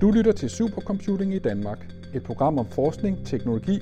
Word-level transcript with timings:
Du 0.00 0.10
lytter 0.10 0.32
til 0.32 0.50
Supercomputing 0.50 1.34
i 1.34 1.38
Danmark, 1.38 1.86
et 2.14 2.22
program 2.22 2.58
om 2.58 2.66
forskning, 2.70 3.26
teknologi, 3.26 3.78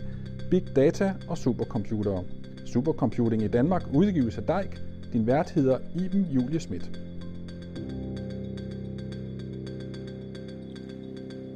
big 0.51 0.77
data 0.77 1.15
og 1.29 1.39
supercomputere. 1.39 2.25
Supercomputing 2.67 3.43
i 3.43 3.49
Danmark 3.49 3.83
udgives 3.95 4.39
af 4.39 4.43
DEIK. 4.45 4.81
Din 5.13 5.27
vært 5.27 5.51
hedder 5.51 5.79
Iben 5.95 6.27
Julie 6.31 6.61
Schmidt. 6.61 6.91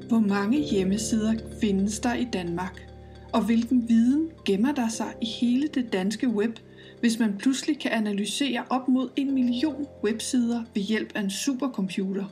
Hvor 0.08 0.28
mange 0.28 0.58
hjemmesider 0.58 1.34
findes 1.60 2.00
der 2.00 2.14
i 2.14 2.26
Danmark? 2.32 2.90
Og 3.32 3.46
hvilken 3.46 3.88
viden 3.88 4.30
gemmer 4.44 4.72
der 4.72 4.88
sig 4.88 5.14
i 5.22 5.26
hele 5.40 5.68
det 5.74 5.92
danske 5.92 6.28
web, 6.28 6.58
hvis 7.00 7.18
man 7.18 7.36
pludselig 7.38 7.78
kan 7.78 7.90
analysere 7.90 8.62
op 8.70 8.88
mod 8.88 9.08
en 9.16 9.34
million 9.34 9.86
websider 10.04 10.62
ved 10.74 10.82
hjælp 10.82 11.12
af 11.14 11.20
en 11.20 11.30
supercomputer? 11.30 12.24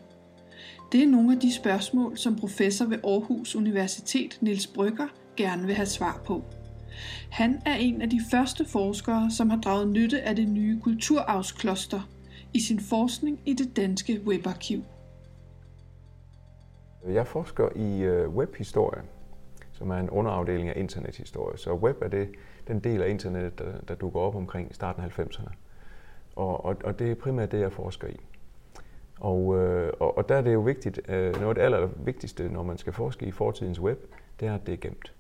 Det 0.93 1.03
er 1.03 1.07
nogle 1.07 1.33
af 1.33 1.41
de 1.41 1.55
spørgsmål, 1.55 2.17
som 2.17 2.37
professor 2.37 2.85
ved 2.85 2.99
Aarhus 3.05 3.57
Universitet 3.57 4.39
Niels 4.41 4.67
Brygger 4.67 5.07
gerne 5.37 5.67
vil 5.67 5.75
have 5.75 5.87
svar 5.87 6.21
på. 6.27 6.43
Han 7.31 7.63
er 7.67 7.75
en 7.75 8.03
af 8.03 8.11
de 8.11 8.21
første 8.31 8.65
forskere, 8.65 9.31
som 9.31 9.51
har 9.51 9.61
draget 9.61 9.89
nytte 9.89 10.21
af 10.21 10.37
det 10.37 10.49
nye 10.49 10.81
kulturarvskloster 10.81 12.01
i 12.55 12.61
sin 12.61 12.81
forskning 12.81 13.41
i 13.47 13.55
det 13.55 13.77
danske 13.77 14.21
webarkiv. 14.27 14.85
Jeg 17.09 17.27
forsker 17.27 17.69
i 17.77 18.01
øh, 18.01 18.29
webhistorie, 18.29 19.03
som 19.73 19.91
er 19.91 19.97
en 19.97 20.11
underafdeling 20.11 20.69
af 20.69 20.81
internethistorie. 20.81 21.59
Så 21.59 21.75
web 21.75 22.03
er 22.03 22.09
det, 22.09 22.29
den 22.69 22.81
del 22.81 23.03
af 23.03 23.09
internettet, 23.09 23.59
der, 23.59 23.73
der 23.89 23.95
dukker 23.95 24.21
op 24.21 24.35
omkring 24.35 24.75
starten 24.75 25.03
af 25.03 25.19
90'erne. 25.19 25.53
Og, 26.37 26.65
og, 26.65 26.77
og 26.85 26.99
det 26.99 27.11
er 27.11 27.15
primært 27.15 27.53
det, 27.53 27.61
jeg 27.61 27.73
forsker 27.73 28.09
i. 28.09 28.21
Og, 29.21 29.59
øh, 29.59 29.93
og, 30.01 30.19
og 30.19 30.29
der 30.29 30.35
er 30.35 30.43
det 30.43 30.55
jo 30.55 30.61
vigtigt, 30.61 31.01
øh, 31.09 31.33
noget 31.33 31.49
af 31.49 31.55
det 31.55 31.63
allervigtigste, 31.63 32.49
når 32.49 32.63
man 32.63 32.79
skal 32.79 32.93
forske 32.93 33.27
i 33.27 33.31
fortidens 33.31 33.81
web, 33.81 33.99
det 34.41 34.49
er, 34.49 34.55
at 34.55 34.67
det 34.67 34.73
er 34.73 34.77
gemt. 34.77 35.15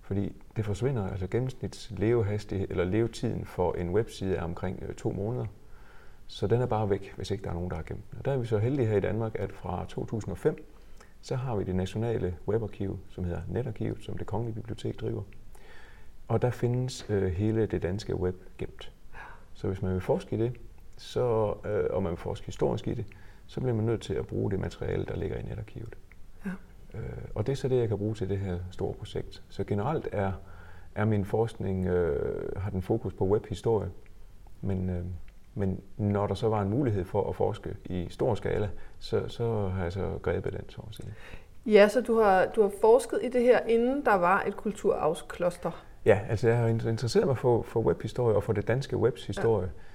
Fordi 0.00 0.32
det 0.56 0.64
forsvinder, 0.64 1.10
altså 1.10 1.26
gennemsnits 1.26 1.92
levehastighed, 1.96 2.66
eller 2.70 2.84
levetiden 2.84 3.44
for 3.44 3.72
en 3.72 3.90
webside 3.90 4.36
er 4.36 4.42
omkring 4.42 4.82
øh, 4.82 4.94
to 4.94 5.12
måneder. 5.12 5.46
Så 6.26 6.46
den 6.46 6.60
er 6.60 6.66
bare 6.66 6.90
væk, 6.90 7.12
hvis 7.16 7.30
ikke 7.30 7.44
der 7.44 7.50
er 7.50 7.54
nogen, 7.54 7.70
der 7.70 7.76
har 7.76 7.82
gemt 7.82 8.10
den. 8.10 8.18
Og 8.18 8.24
der 8.24 8.32
er 8.32 8.36
vi 8.36 8.46
så 8.46 8.58
heldige 8.58 8.86
her 8.86 8.96
i 8.96 9.00
Danmark, 9.00 9.32
at 9.34 9.52
fra 9.52 9.84
2005, 9.88 10.64
så 11.22 11.36
har 11.36 11.56
vi 11.56 11.64
det 11.64 11.76
nationale 11.76 12.36
webarkiv, 12.48 12.98
som 13.08 13.24
hedder 13.24 13.40
Netarkivet, 13.48 13.98
som 14.00 14.18
det 14.18 14.26
kongelige 14.26 14.54
bibliotek 14.54 15.00
driver. 15.00 15.22
Og 16.28 16.42
der 16.42 16.50
findes 16.50 17.06
øh, 17.08 17.32
hele 17.32 17.66
det 17.66 17.82
danske 17.82 18.16
web 18.16 18.36
gemt. 18.58 18.92
Så 19.54 19.66
hvis 19.66 19.82
man 19.82 19.92
vil 19.92 20.00
forske 20.00 20.36
i 20.36 20.38
det, 20.38 20.52
så, 21.02 21.54
øh, 21.64 21.84
og 21.90 22.02
man 22.02 22.10
vil 22.10 22.18
forske 22.18 22.46
historisk 22.46 22.88
i 22.88 22.94
det, 22.94 23.04
så 23.46 23.60
bliver 23.60 23.74
man 23.74 23.84
nødt 23.84 24.00
til 24.00 24.14
at 24.14 24.26
bruge 24.26 24.50
det 24.50 24.60
materiale, 24.60 25.04
der 25.04 25.16
ligger 25.16 25.36
i 25.36 25.42
netarkivet. 25.42 25.94
Ja. 26.46 26.50
Øh, 26.94 27.02
og 27.34 27.46
det 27.46 27.52
er 27.52 27.56
så 27.56 27.68
det, 27.68 27.78
jeg 27.78 27.88
kan 27.88 27.98
bruge 27.98 28.14
til 28.14 28.28
det 28.28 28.38
her 28.38 28.58
store 28.70 28.94
projekt. 28.94 29.42
Så 29.48 29.64
generelt 29.64 30.08
er, 30.12 30.32
er 30.94 31.04
min 31.04 31.24
forskning, 31.24 31.86
øh, 31.86 32.56
har 32.56 32.70
den 32.70 32.82
fokus 32.82 33.12
på 33.14 33.24
webhistorie, 33.24 33.90
men, 34.60 34.90
øh, 34.90 35.04
men 35.54 35.80
når 35.96 36.26
der 36.26 36.34
så 36.34 36.48
var 36.48 36.62
en 36.62 36.70
mulighed 36.70 37.04
for 37.04 37.28
at 37.28 37.36
forske 37.36 37.76
i 37.84 38.06
stor 38.10 38.34
skala, 38.34 38.70
så, 38.98 39.28
så 39.28 39.68
har 39.68 39.82
jeg 39.82 39.92
så 39.92 40.18
grebet 40.22 40.52
den, 40.52 40.68
så 40.68 40.82
at 40.88 40.94
sige. 40.94 41.14
Ja, 41.66 41.88
så 41.88 42.00
du 42.00 42.20
har, 42.20 42.46
du 42.46 42.62
har 42.62 42.70
forsket 42.80 43.20
i 43.22 43.28
det 43.28 43.42
her, 43.42 43.60
inden 43.60 44.04
der 44.04 44.14
var 44.14 44.42
et 44.46 44.56
kulturarvskloster? 44.56 45.84
Ja, 46.04 46.20
altså 46.28 46.48
jeg 46.48 46.58
har 46.58 46.66
interesseret 46.66 47.26
mig 47.26 47.38
for, 47.38 47.62
for 47.62 47.80
webhistorie 47.80 48.36
og 48.36 48.42
for 48.42 48.52
det 48.52 48.68
danske 48.68 48.96
webs 48.96 49.26
historie. 49.26 49.66
Ja 49.66 49.91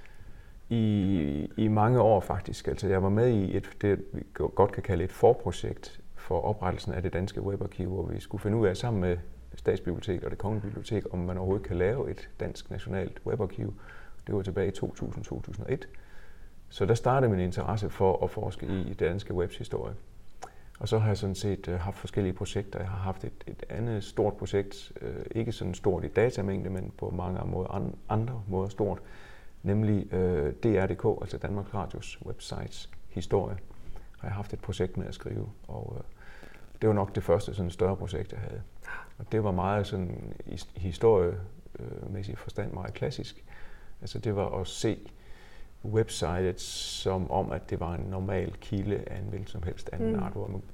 i, 0.68 1.50
i 1.56 1.68
mange 1.68 2.00
år 2.00 2.20
faktisk. 2.20 2.68
Altså 2.68 2.88
jeg 2.88 3.02
var 3.02 3.08
med 3.08 3.28
i 3.28 3.56
et, 3.56 3.70
det 3.80 4.04
vi 4.12 4.22
godt 4.34 4.72
kan 4.72 4.82
kalde 4.82 5.04
et 5.04 5.12
forprojekt 5.12 6.00
for 6.16 6.40
oprettelsen 6.40 6.92
af 6.92 7.02
det 7.02 7.12
danske 7.12 7.42
webarkiv, 7.42 7.88
hvor 7.88 8.06
vi 8.06 8.20
skulle 8.20 8.42
finde 8.42 8.56
ud 8.56 8.66
af 8.66 8.76
sammen 8.76 9.00
med 9.00 9.16
Statsbiblioteket 9.54 10.24
og 10.24 10.30
det 10.30 10.38
Kongelige 10.38 10.66
Bibliotek, 10.66 11.04
om 11.10 11.18
man 11.18 11.36
overhovedet 11.36 11.66
kan 11.66 11.76
lave 11.76 12.10
et 12.10 12.30
dansk 12.40 12.70
nationalt 12.70 13.20
webarkiv. 13.26 13.74
Det 14.26 14.34
var 14.34 14.42
tilbage 14.42 14.68
i 14.68 14.72
2000-2001. 14.84 15.76
Så 16.68 16.86
der 16.86 16.94
startede 16.94 17.30
min 17.30 17.40
interesse 17.40 17.90
for 17.90 18.24
at 18.24 18.30
forske 18.30 18.66
i 18.66 18.88
det 18.88 19.00
danske 19.00 19.34
webs 19.34 19.58
historie. 19.58 19.94
Og 20.80 20.88
så 20.88 20.98
har 20.98 21.08
jeg 21.08 21.16
sådan 21.16 21.34
set 21.34 21.68
øh, 21.68 21.80
haft 21.80 21.96
forskellige 21.96 22.32
projekter. 22.32 22.78
Jeg 22.78 22.88
har 22.88 22.98
haft 22.98 23.24
et, 23.24 23.44
et 23.46 23.64
andet 23.68 24.04
stort 24.04 24.34
projekt, 24.34 24.92
øh, 25.00 25.24
ikke 25.30 25.52
sådan 25.52 25.74
stort 25.74 26.04
i 26.04 26.08
datamængde, 26.08 26.70
men 26.70 26.92
på 26.98 27.10
mange 27.10 27.40
måder, 27.44 27.90
andre 28.08 28.42
måder 28.48 28.68
stort, 28.68 28.98
nemlig 29.68 30.14
øh, 30.14 30.52
DR.dk, 30.52 31.20
altså 31.20 31.38
Danmarks 31.38 31.74
Radios 31.74 32.18
websites 32.26 32.90
historie, 33.08 33.56
har 34.18 34.28
jeg 34.28 34.34
haft 34.34 34.52
et 34.52 34.60
projekt 34.60 34.96
med 34.96 35.06
at 35.06 35.14
skrive. 35.14 35.48
Og 35.68 35.96
øh, 35.96 36.04
det 36.80 36.88
var 36.88 36.94
nok 36.94 37.14
det 37.14 37.22
første 37.22 37.54
sådan 37.54 37.70
større 37.70 37.96
projekt, 37.96 38.32
jeg 38.32 38.40
havde. 38.40 38.62
Og 39.18 39.32
det 39.32 39.44
var 39.44 39.50
meget 39.52 39.86
sådan 39.86 40.34
i 40.46 40.60
historiemæssig 40.76 42.38
forstand 42.38 42.72
meget 42.72 42.94
klassisk. 42.94 43.44
Altså 44.00 44.18
det 44.18 44.36
var 44.36 44.60
at 44.60 44.66
se 44.66 44.98
websitet 45.84 46.60
som 46.60 47.30
om, 47.30 47.52
at 47.52 47.70
det 47.70 47.80
var 47.80 47.94
en 47.94 48.04
normal 48.10 48.52
kilde 48.60 49.04
af 49.06 49.18
en 49.18 49.24
hvilken 49.28 49.48
som 49.48 49.62
helst 49.62 49.90
anden 49.92 50.12
mm. 50.12 50.22
art. 50.22 50.32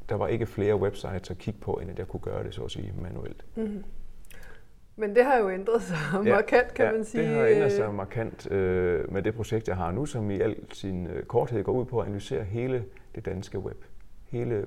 Der 0.08 0.14
var 0.14 0.28
ikke 0.28 0.46
flere 0.46 0.76
websites 0.76 1.30
at 1.30 1.38
kigge 1.38 1.60
på, 1.60 1.72
end 1.72 1.90
at 1.90 1.98
jeg 1.98 2.08
kunne 2.08 2.20
gøre 2.20 2.44
det, 2.44 2.54
så 2.54 2.62
at 2.62 2.70
sige, 2.70 2.94
manuelt. 3.02 3.44
Mm. 3.56 3.84
Men 4.96 5.16
det 5.16 5.24
har 5.24 5.36
jo 5.36 5.50
ændret 5.50 5.82
sig 5.82 5.96
ja, 6.24 6.34
markant, 6.34 6.74
kan 6.74 6.86
ja, 6.86 6.92
man 6.92 7.04
sige. 7.04 7.22
det 7.22 7.36
har 7.36 7.46
ændret 7.46 7.72
sig 7.72 7.94
markant 7.94 8.50
øh, 8.50 9.12
med 9.12 9.22
det 9.22 9.34
projekt, 9.34 9.68
jeg 9.68 9.76
har 9.76 9.90
nu, 9.90 10.06
som 10.06 10.30
i 10.30 10.40
al 10.40 10.56
sin 10.72 11.06
øh, 11.06 11.22
korthed 11.22 11.64
går 11.64 11.72
ud 11.72 11.84
på 11.84 12.00
at 12.00 12.06
analysere 12.06 12.44
hele 12.44 12.84
det 13.14 13.24
danske 13.24 13.58
web. 13.58 13.84
Hele 14.24 14.66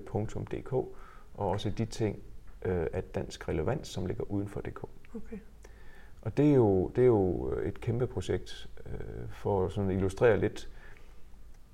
.dk, 0.52 0.74
og 0.74 0.90
også 1.34 1.70
de 1.70 1.86
ting 1.86 2.20
øh, 2.66 2.88
af 2.94 3.04
dansk 3.04 3.50
relevans, 3.50 3.88
som 3.88 4.06
ligger 4.06 4.24
uden 4.32 4.48
for 4.48 4.62
DK. 4.62 4.84
Okay. 5.16 5.38
Og 6.22 6.38
det 6.38 6.50
er, 6.50 6.56
jo, 6.56 6.88
det 6.88 7.02
er 7.02 7.06
jo 7.06 7.54
et 7.64 7.82
kæmpe 7.82 8.08
projekt. 8.08 8.70
Øh, 8.86 9.30
for 9.30 9.70
sådan 9.70 9.90
at 9.90 9.96
illustrere 9.96 10.40
lidt 10.40 10.70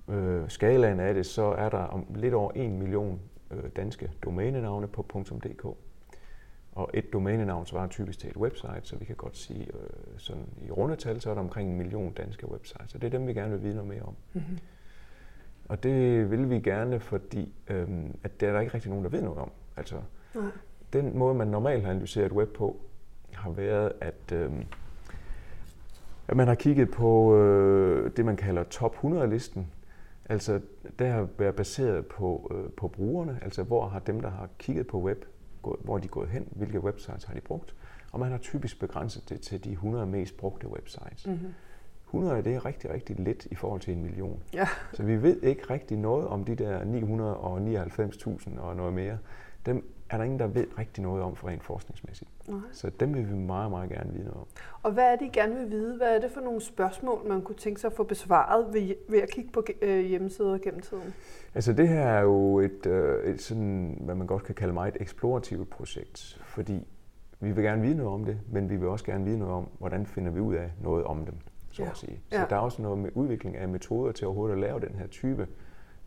øh, 0.09 0.49
skalaen 0.49 0.99
af 0.99 1.13
det, 1.13 1.25
så 1.25 1.43
er 1.43 1.69
der 1.69 1.77
om 1.77 2.05
lidt 2.15 2.33
over 2.33 2.51
1 2.55 2.71
million 2.71 3.19
øh, 3.51 3.63
danske 3.75 4.11
domænenavne 4.23 4.87
på 4.87 5.23
.dk. 5.43 5.65
Og 6.75 6.89
et 6.93 7.13
domænenavn 7.13 7.65
svarer 7.65 7.87
typisk 7.87 8.19
til 8.19 8.29
et 8.29 8.37
website, 8.37 8.81
så 8.83 8.95
vi 8.95 9.05
kan 9.05 9.15
godt 9.15 9.37
sige, 9.37 9.65
øh, 9.65 9.89
sådan 10.17 10.45
i 10.67 10.71
rundetal, 10.71 11.21
så 11.21 11.29
er 11.29 11.33
der 11.33 11.41
omkring 11.41 11.69
en 11.69 11.77
million 11.77 12.13
danske 12.13 12.51
websites, 12.51 12.95
og 12.95 13.01
det 13.01 13.07
er 13.07 13.11
dem, 13.17 13.27
vi 13.27 13.33
gerne 13.33 13.51
vil 13.51 13.63
vide 13.63 13.75
noget 13.75 13.89
mere 13.89 14.01
om. 14.01 14.15
Mm-hmm. 14.33 14.57
Og 15.69 15.83
det 15.83 16.31
vil 16.31 16.49
vi 16.49 16.59
gerne, 16.59 16.99
fordi 16.99 17.53
øh, 17.67 17.87
at 18.23 18.41
der 18.41 18.47
er 18.47 18.53
der 18.53 18.59
ikke 18.59 18.73
rigtig 18.73 18.89
nogen, 18.89 19.03
der 19.03 19.11
ved 19.11 19.21
noget 19.21 19.39
om. 19.39 19.51
Altså, 19.77 19.95
Nej. 20.35 20.45
den 20.93 21.17
måde, 21.17 21.35
man 21.35 21.47
normalt 21.47 21.83
har 21.83 21.91
analyseret 21.91 22.31
web 22.31 22.53
på, 22.53 22.79
har 23.33 23.51
været, 23.51 23.91
at, 24.01 24.31
øh, 24.31 24.51
at 26.27 26.37
man 26.37 26.47
har 26.47 26.55
kigget 26.55 26.91
på 26.91 27.37
øh, 27.37 28.11
det, 28.17 28.25
man 28.25 28.35
kalder 28.35 28.63
top 28.63 28.95
100-listen. 28.95 29.71
Altså, 30.25 30.61
der 30.99 31.09
har 31.09 31.27
været 31.37 31.55
baseret 31.55 32.05
på, 32.05 32.51
øh, 32.55 32.71
på 32.71 32.87
brugerne, 32.87 33.39
altså 33.41 33.63
hvor 33.63 33.87
har 33.87 33.99
dem, 33.99 34.21
der 34.21 34.29
har 34.29 34.49
kigget 34.59 34.87
på 34.87 35.01
web, 35.01 35.25
hvor 35.83 35.97
de 35.97 36.05
er 36.05 36.09
gået 36.09 36.29
hen, 36.29 36.47
hvilke 36.51 36.79
websites 36.79 37.23
har 37.23 37.33
de 37.33 37.41
brugt, 37.41 37.75
og 38.11 38.19
man 38.19 38.31
har 38.31 38.37
typisk 38.37 38.79
begrænset 38.79 39.29
det 39.29 39.41
til 39.41 39.63
de 39.63 39.71
100 39.71 40.05
mest 40.05 40.37
brugte 40.37 40.67
websites. 40.67 41.27
Mm-hmm. 41.27 41.53
100 42.05 42.43
det 42.43 42.55
er 42.55 42.65
rigtig, 42.65 42.89
rigtig 42.89 43.19
lidt 43.19 43.47
i 43.51 43.55
forhold 43.55 43.81
til 43.81 43.93
en 43.93 44.03
million. 44.03 44.39
Ja. 44.53 44.67
Så 44.93 45.03
vi 45.03 45.21
ved 45.21 45.41
ikke 45.43 45.63
rigtig 45.69 45.97
noget 45.97 46.27
om 46.27 46.43
de 46.43 46.55
der 46.55 46.79
999.000 46.79 48.59
og 48.59 48.75
noget 48.75 48.93
mere. 48.93 49.17
Dem 49.65 49.93
er 50.13 50.17
der 50.17 50.23
ingen, 50.23 50.39
der 50.39 50.47
ved 50.47 50.67
rigtig 50.77 51.03
noget 51.03 51.23
om 51.23 51.35
for 51.35 51.47
rent 51.47 51.63
forskningsmæssigt. 51.63 52.29
Nej. 52.47 52.59
Så 52.71 52.89
dem 52.99 53.13
vil 53.13 53.29
vi 53.29 53.35
meget, 53.35 53.71
meget 53.71 53.89
gerne 53.89 54.13
vide 54.13 54.23
noget 54.23 54.39
om. 54.39 54.47
Og 54.83 54.91
hvad 54.91 55.03
er 55.03 55.15
det, 55.15 55.25
I 55.25 55.29
gerne 55.29 55.55
vil 55.55 55.69
vide? 55.69 55.97
Hvad 55.97 56.15
er 56.15 56.19
det 56.19 56.31
for 56.31 56.41
nogle 56.41 56.61
spørgsmål, 56.61 57.27
man 57.27 57.41
kunne 57.41 57.55
tænke 57.55 57.81
sig 57.81 57.87
at 57.87 57.93
få 57.93 58.03
besvaret 58.03 58.73
ved, 58.73 58.95
ved 59.09 59.21
at 59.21 59.29
kigge 59.29 59.51
på 59.51 59.63
øh, 59.81 60.05
hjemmesider 60.05 60.57
gennem 60.57 60.81
tiden? 60.81 61.13
Altså 61.55 61.73
det 61.73 61.87
her 61.87 62.01
er 62.01 62.21
jo 62.21 62.59
et, 62.59 62.85
øh, 62.85 63.33
et 63.33 63.41
sådan, 63.41 63.97
hvad 64.01 64.15
man 64.15 64.27
godt 64.27 64.43
kan 64.43 64.55
kalde 64.55 64.73
meget 64.73 64.97
eksplorativt 64.99 65.69
projekt, 65.69 66.41
fordi 66.45 66.87
vi 67.39 67.51
vil 67.51 67.63
gerne 67.63 67.81
vide 67.81 67.95
noget 67.95 68.13
om 68.13 68.25
det, 68.25 68.39
men 68.51 68.69
vi 68.69 68.75
vil 68.75 68.87
også 68.87 69.05
gerne 69.05 69.25
vide 69.25 69.39
noget 69.39 69.53
om, 69.53 69.69
hvordan 69.79 70.05
finder 70.05 70.31
vi 70.31 70.39
ud 70.39 70.55
af 70.55 70.71
noget 70.81 71.03
om 71.03 71.25
dem, 71.25 71.35
så 71.71 71.83
ja. 71.83 71.89
at 71.89 71.97
sige. 71.97 72.21
Så 72.29 72.39
ja. 72.39 72.45
der 72.49 72.55
er 72.55 72.59
også 72.59 72.81
noget 72.81 72.97
med 72.97 73.09
udvikling 73.13 73.57
af 73.57 73.67
metoder 73.67 74.11
til 74.11 74.27
overhovedet 74.27 74.53
at 74.53 74.61
lave 74.61 74.79
den 74.79 74.95
her 74.95 75.07
type 75.07 75.47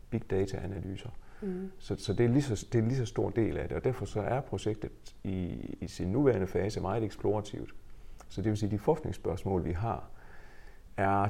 big 0.09 0.31
data 0.31 0.57
analyser. 0.57 1.09
Mm. 1.41 1.71
Så, 1.77 1.95
så, 1.97 2.13
det, 2.13 2.25
er 2.25 2.29
lige 2.29 2.41
så 2.41 2.67
det 2.71 2.79
er 2.79 2.83
en 2.83 2.87
lige 2.87 2.97
så 2.97 3.05
stor 3.05 3.29
del 3.29 3.57
af 3.57 3.67
det, 3.67 3.77
og 3.77 3.83
derfor 3.83 4.05
så 4.05 4.21
er 4.21 4.41
projektet 4.41 4.91
i, 5.23 5.47
i 5.81 5.87
sin 5.87 6.07
nuværende 6.07 6.47
fase 6.47 6.81
meget 6.81 7.03
eksplorativt. 7.03 7.75
Så 8.29 8.41
det 8.41 8.49
vil 8.49 8.57
sige, 8.57 8.67
at 8.67 8.71
de 8.71 8.79
forskningsspørgsmål, 8.79 9.65
vi 9.65 9.71
har, 9.71 10.09
er 10.97 11.27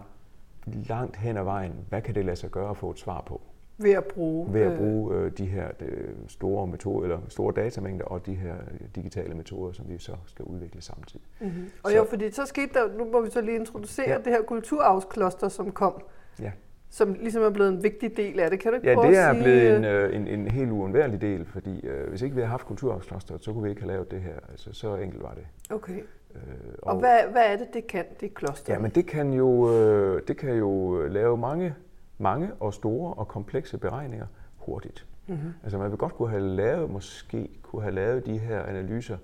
langt 0.65 1.17
hen 1.17 1.37
ad 1.37 1.43
vejen, 1.43 1.73
hvad 1.89 2.01
kan 2.01 2.15
det 2.15 2.25
lade 2.25 2.35
sig 2.35 2.51
gøre 2.51 2.69
at 2.69 2.77
få 2.77 2.91
et 2.91 2.99
svar 2.99 3.21
på? 3.21 3.41
Ved 3.79 3.91
at 3.91 4.05
bruge, 4.05 4.53
ved 4.53 4.61
at 4.61 4.77
bruge 4.77 5.15
øh, 5.15 5.31
de 5.37 5.45
her 5.45 5.71
de 5.71 6.15
store 6.27 6.67
metoder, 6.67 7.03
eller 7.03 7.19
store 7.29 7.53
datamængder 7.55 8.05
og 8.05 8.25
de 8.25 8.35
her 8.35 8.55
digitale 8.95 9.33
metoder, 9.33 9.71
som 9.73 9.89
vi 9.89 9.97
så 9.97 10.15
skal 10.25 10.45
udvikle 10.45 10.81
samtidig. 10.81 11.25
Mm-hmm. 11.39 11.69
Og 11.83 11.91
så, 11.91 11.97
jo, 11.97 12.03
fordi 12.03 12.31
så 12.31 12.45
skete 12.45 12.73
der, 12.73 12.97
nu 12.97 13.11
må 13.11 13.21
vi 13.21 13.29
så 13.29 13.41
lige 13.41 13.55
introducere 13.55 14.09
ja. 14.09 14.17
det 14.17 14.25
her 14.27 14.41
kulturarvskloster, 14.41 15.47
som 15.47 15.71
kom. 15.71 16.01
Ja. 16.39 16.51
Som 16.89 17.13
ligesom 17.13 17.43
er 17.43 17.49
blevet 17.49 17.69
en 17.73 17.83
vigtig 17.83 18.17
del 18.17 18.39
af 18.39 18.49
det. 18.49 18.59
Kan 18.59 18.71
du 18.71 18.75
ikke 18.75 18.89
Ja, 18.89 18.95
prøve 18.95 19.07
det 19.11 19.17
er 19.19 19.33
sige, 19.33 19.43
blevet 19.43 19.77
en, 19.77 19.85
øh, 19.85 20.03
øh, 20.09 20.15
en, 20.15 20.27
en 20.27 20.47
helt 20.51 20.71
uundværlig 20.71 21.21
del, 21.21 21.45
fordi 21.45 21.85
øh, 21.85 22.09
hvis 22.09 22.21
ikke 22.21 22.35
vi 22.35 22.41
havde 22.41 22.49
haft 22.51 22.65
kulturarvsklosteret, 22.65 23.43
så 23.43 23.53
kunne 23.53 23.63
vi 23.63 23.69
ikke 23.69 23.81
have 23.81 23.91
lavet 23.93 24.11
det 24.11 24.21
her. 24.21 24.35
Altså, 24.51 24.73
så 24.73 24.95
enkelt 24.95 25.23
var 25.23 25.33
det. 25.33 25.47
Okay. 25.75 25.99
Øh, 26.35 26.41
Og 26.81 26.99
hvad, 26.99 27.19
hvad 27.31 27.41
er 27.45 27.57
det, 27.57 27.67
det 27.73 27.87
kan, 27.87 28.05
det 28.21 28.33
kloster? 28.33 28.73
Ja, 28.73 28.79
men 28.79 28.91
det 28.91 29.05
kan 29.05 29.33
jo, 29.33 29.73
øh, 29.73 30.21
det 30.27 30.37
kan 30.37 30.53
jo 30.53 31.01
lave 31.07 31.37
mange, 31.37 31.75
mange 32.17 32.49
og 32.59 32.73
store 32.73 33.13
og 33.13 33.27
komplekse 33.27 33.77
beregninger 33.77 34.25
hurtigt. 34.57 35.05
Mm-hmm. 35.27 35.49
Altså 35.63 35.77
man 35.77 35.89
vil 35.91 35.97
godt 35.97 36.13
kunne 36.13 36.29
have 36.29 36.41
lavet, 36.43 36.89
måske 36.89 37.49
kunne 37.61 37.81
have 37.81 37.95
lavet 37.95 38.25
de 38.25 38.37
her 38.37 38.63
analyser 38.63 39.17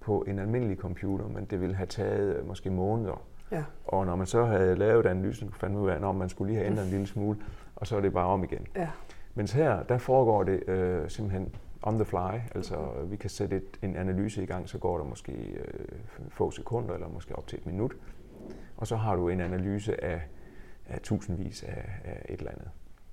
på 0.00 0.24
en 0.28 0.38
almindelig 0.38 0.76
computer, 0.76 1.24
men 1.28 1.44
det 1.44 1.60
ville 1.60 1.74
have 1.74 1.86
taget 1.86 2.36
øh, 2.36 2.48
måske 2.48 2.70
måneder. 2.70 3.22
Ja. 3.52 3.64
Og 3.86 4.06
når 4.06 4.16
man 4.16 4.26
så 4.26 4.44
havde 4.44 4.76
lavet 4.76 5.06
analysen, 5.06 5.52
fandt 5.52 5.74
man 5.74 5.82
ud 5.84 5.90
af, 5.90 6.08
at 6.08 6.14
man 6.14 6.28
skulle 6.28 6.52
lige 6.52 6.58
have 6.58 6.70
ændret 6.70 6.84
en 6.84 6.90
lille 6.90 7.06
smule, 7.06 7.38
og 7.76 7.86
så 7.86 7.96
er 7.96 8.00
det 8.00 8.12
bare 8.12 8.26
om 8.26 8.44
igen. 8.44 8.66
Ja. 8.76 8.88
Mens 9.34 9.52
her, 9.52 9.82
der 9.82 9.98
foregår 9.98 10.44
det 10.44 10.68
øh, 10.68 11.10
simpelthen 11.10 11.54
on 11.82 11.94
the 11.94 12.04
fly, 12.04 12.40
altså 12.54 12.76
vi 13.04 13.16
kan 13.16 13.30
sætte 13.30 13.56
et, 13.56 13.78
en 13.82 13.96
analyse 13.96 14.42
i 14.42 14.46
gang, 14.46 14.68
så 14.68 14.78
går 14.78 14.98
der 14.98 15.04
måske 15.04 15.32
øh, 15.32 15.98
få 16.28 16.50
sekunder, 16.50 16.94
eller 16.94 17.08
måske 17.08 17.36
op 17.36 17.46
til 17.46 17.58
et 17.58 17.66
minut, 17.66 17.96
og 18.76 18.86
så 18.86 18.96
har 18.96 19.16
du 19.16 19.28
en 19.28 19.40
analyse 19.40 20.04
af, 20.04 20.20
af 20.88 21.00
tusindvis 21.00 21.62
af, 21.62 21.84
af 22.04 22.26
et 22.28 22.38
eller 22.38 22.50
andet. 22.50 22.68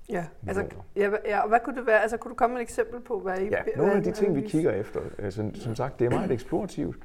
Ja, 0.10 0.25
altså, 0.48 0.66
ja, 0.95 1.10
ja, 1.25 1.39
og 1.39 1.50
hvad 1.50 1.60
kunne 1.60 1.78
det 1.78 1.88
være? 1.88 2.01
Altså, 2.01 2.18
kunne 2.18 2.30
du 2.30 2.36
komme 2.36 2.54
med 2.54 2.62
et 2.62 2.66
eksempel 2.66 3.01
på, 3.01 3.19
hvad 3.19 3.39
I... 3.39 3.44
Ja, 3.44 3.57
nogle 3.78 3.94
af 3.94 4.04
de 4.04 4.12
ting, 4.12 4.36
vi 4.36 4.42
kigger 4.42 4.72
efter, 4.72 5.00
altså, 5.18 5.51
som 5.54 5.75
sagt, 5.75 6.00
det 6.00 6.06
er 6.06 6.10
meget 6.10 6.31
eksplorativt, 6.39 6.98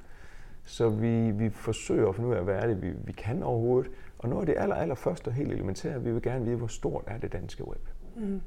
så 0.65 0.89
vi, 0.89 1.31
vi 1.31 1.51
forsøger 1.51 2.09
at 2.09 2.15
finde 2.15 2.29
ud 2.29 2.35
af, 2.35 2.45
hvad 2.45 2.55
er 2.55 2.67
det, 2.67 2.83
vi, 2.83 2.91
vi 3.05 3.13
kan 3.13 3.43
overhovedet. 3.43 3.91
Og 4.19 4.29
noget 4.29 4.43
af 4.43 4.47
det 4.47 4.63
aller, 4.63 4.77
aller 4.77 4.95
første 4.95 5.29
og 5.29 5.35
helt 5.35 5.53
elementære, 5.53 6.03
vi 6.03 6.13
vil 6.13 6.23
gerne 6.23 6.45
vide, 6.45 6.57
hvor 6.57 6.67
stort 6.67 7.05
er 7.07 7.19
det 7.19 7.33
danske 7.33 7.69
web. 7.69 7.89
Mm. 8.17 8.41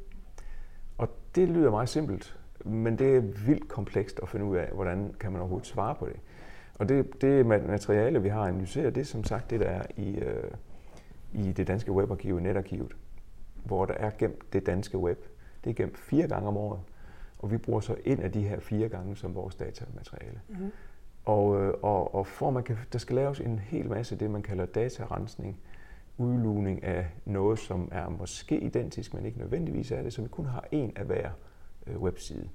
Og 0.97 1.09
det 1.35 1.49
lyder 1.49 1.71
meget 1.71 1.89
simpelt, 1.89 2.39
men 2.65 2.99
det 2.99 3.15
er 3.15 3.21
vildt 3.21 3.67
komplekst 3.67 4.19
at 4.23 4.29
finde 4.29 4.45
ud 4.45 4.57
af, 4.57 4.69
hvordan 4.73 5.13
kan 5.19 5.31
man 5.31 5.41
overhovedet 5.41 5.67
svare 5.67 5.95
på 5.95 6.05
det. 6.05 6.15
Og 6.75 6.89
det, 6.89 7.21
det 7.21 7.43
ma- 7.43 7.67
materiale, 7.67 8.21
vi 8.21 8.29
har 8.29 8.41
analyseret, 8.41 8.95
det 8.95 9.01
er 9.01 9.05
som 9.05 9.23
sagt 9.23 9.49
det, 9.49 9.59
der 9.59 9.65
er 9.65 9.83
i, 9.97 10.15
øh, 10.15 10.51
i 11.33 11.51
det 11.51 11.67
danske 11.67 11.91
webarkiv, 11.91 12.39
netarkivet, 12.39 12.95
hvor 13.63 13.85
der 13.85 13.93
er 13.93 14.11
gemt 14.17 14.53
det 14.53 14.65
danske 14.65 14.97
web. 14.97 15.25
Det 15.63 15.69
er 15.69 15.73
gemt 15.73 15.97
fire 15.97 16.27
gange 16.27 16.47
om 16.47 16.57
året, 16.57 16.79
og 17.39 17.51
vi 17.51 17.57
bruger 17.57 17.79
så 17.79 17.95
en 18.05 18.19
af 18.19 18.31
de 18.31 18.41
her 18.41 18.59
fire 18.59 18.89
gange 18.89 19.15
som 19.15 19.35
vores 19.35 19.55
datamateriale. 19.55 20.41
Mhm. 20.47 20.71
Og, 21.25 21.61
øh, 21.61 21.73
og, 21.81 22.15
og 22.15 22.27
for 22.27 22.49
man 22.49 22.63
kan, 22.63 22.77
der 22.93 22.99
skal 22.99 23.15
laves 23.15 23.39
en 23.39 23.59
hel 23.59 23.89
masse 23.89 24.15
det, 24.15 24.31
man 24.31 24.41
kalder 24.41 24.65
datarensning, 24.65 25.59
udlugning 26.17 26.83
af 26.83 27.07
noget, 27.25 27.59
som 27.59 27.89
er 27.91 28.09
måske 28.09 28.59
identisk, 28.59 29.13
men 29.13 29.25
ikke 29.25 29.37
nødvendigvis 29.37 29.91
er 29.91 30.01
det, 30.01 30.13
så 30.13 30.21
vi 30.21 30.27
kun 30.27 30.45
har 30.45 30.67
en 30.71 30.93
af 30.95 31.05
hver 31.05 31.29
øh, 31.87 32.01
webside. 32.01 32.49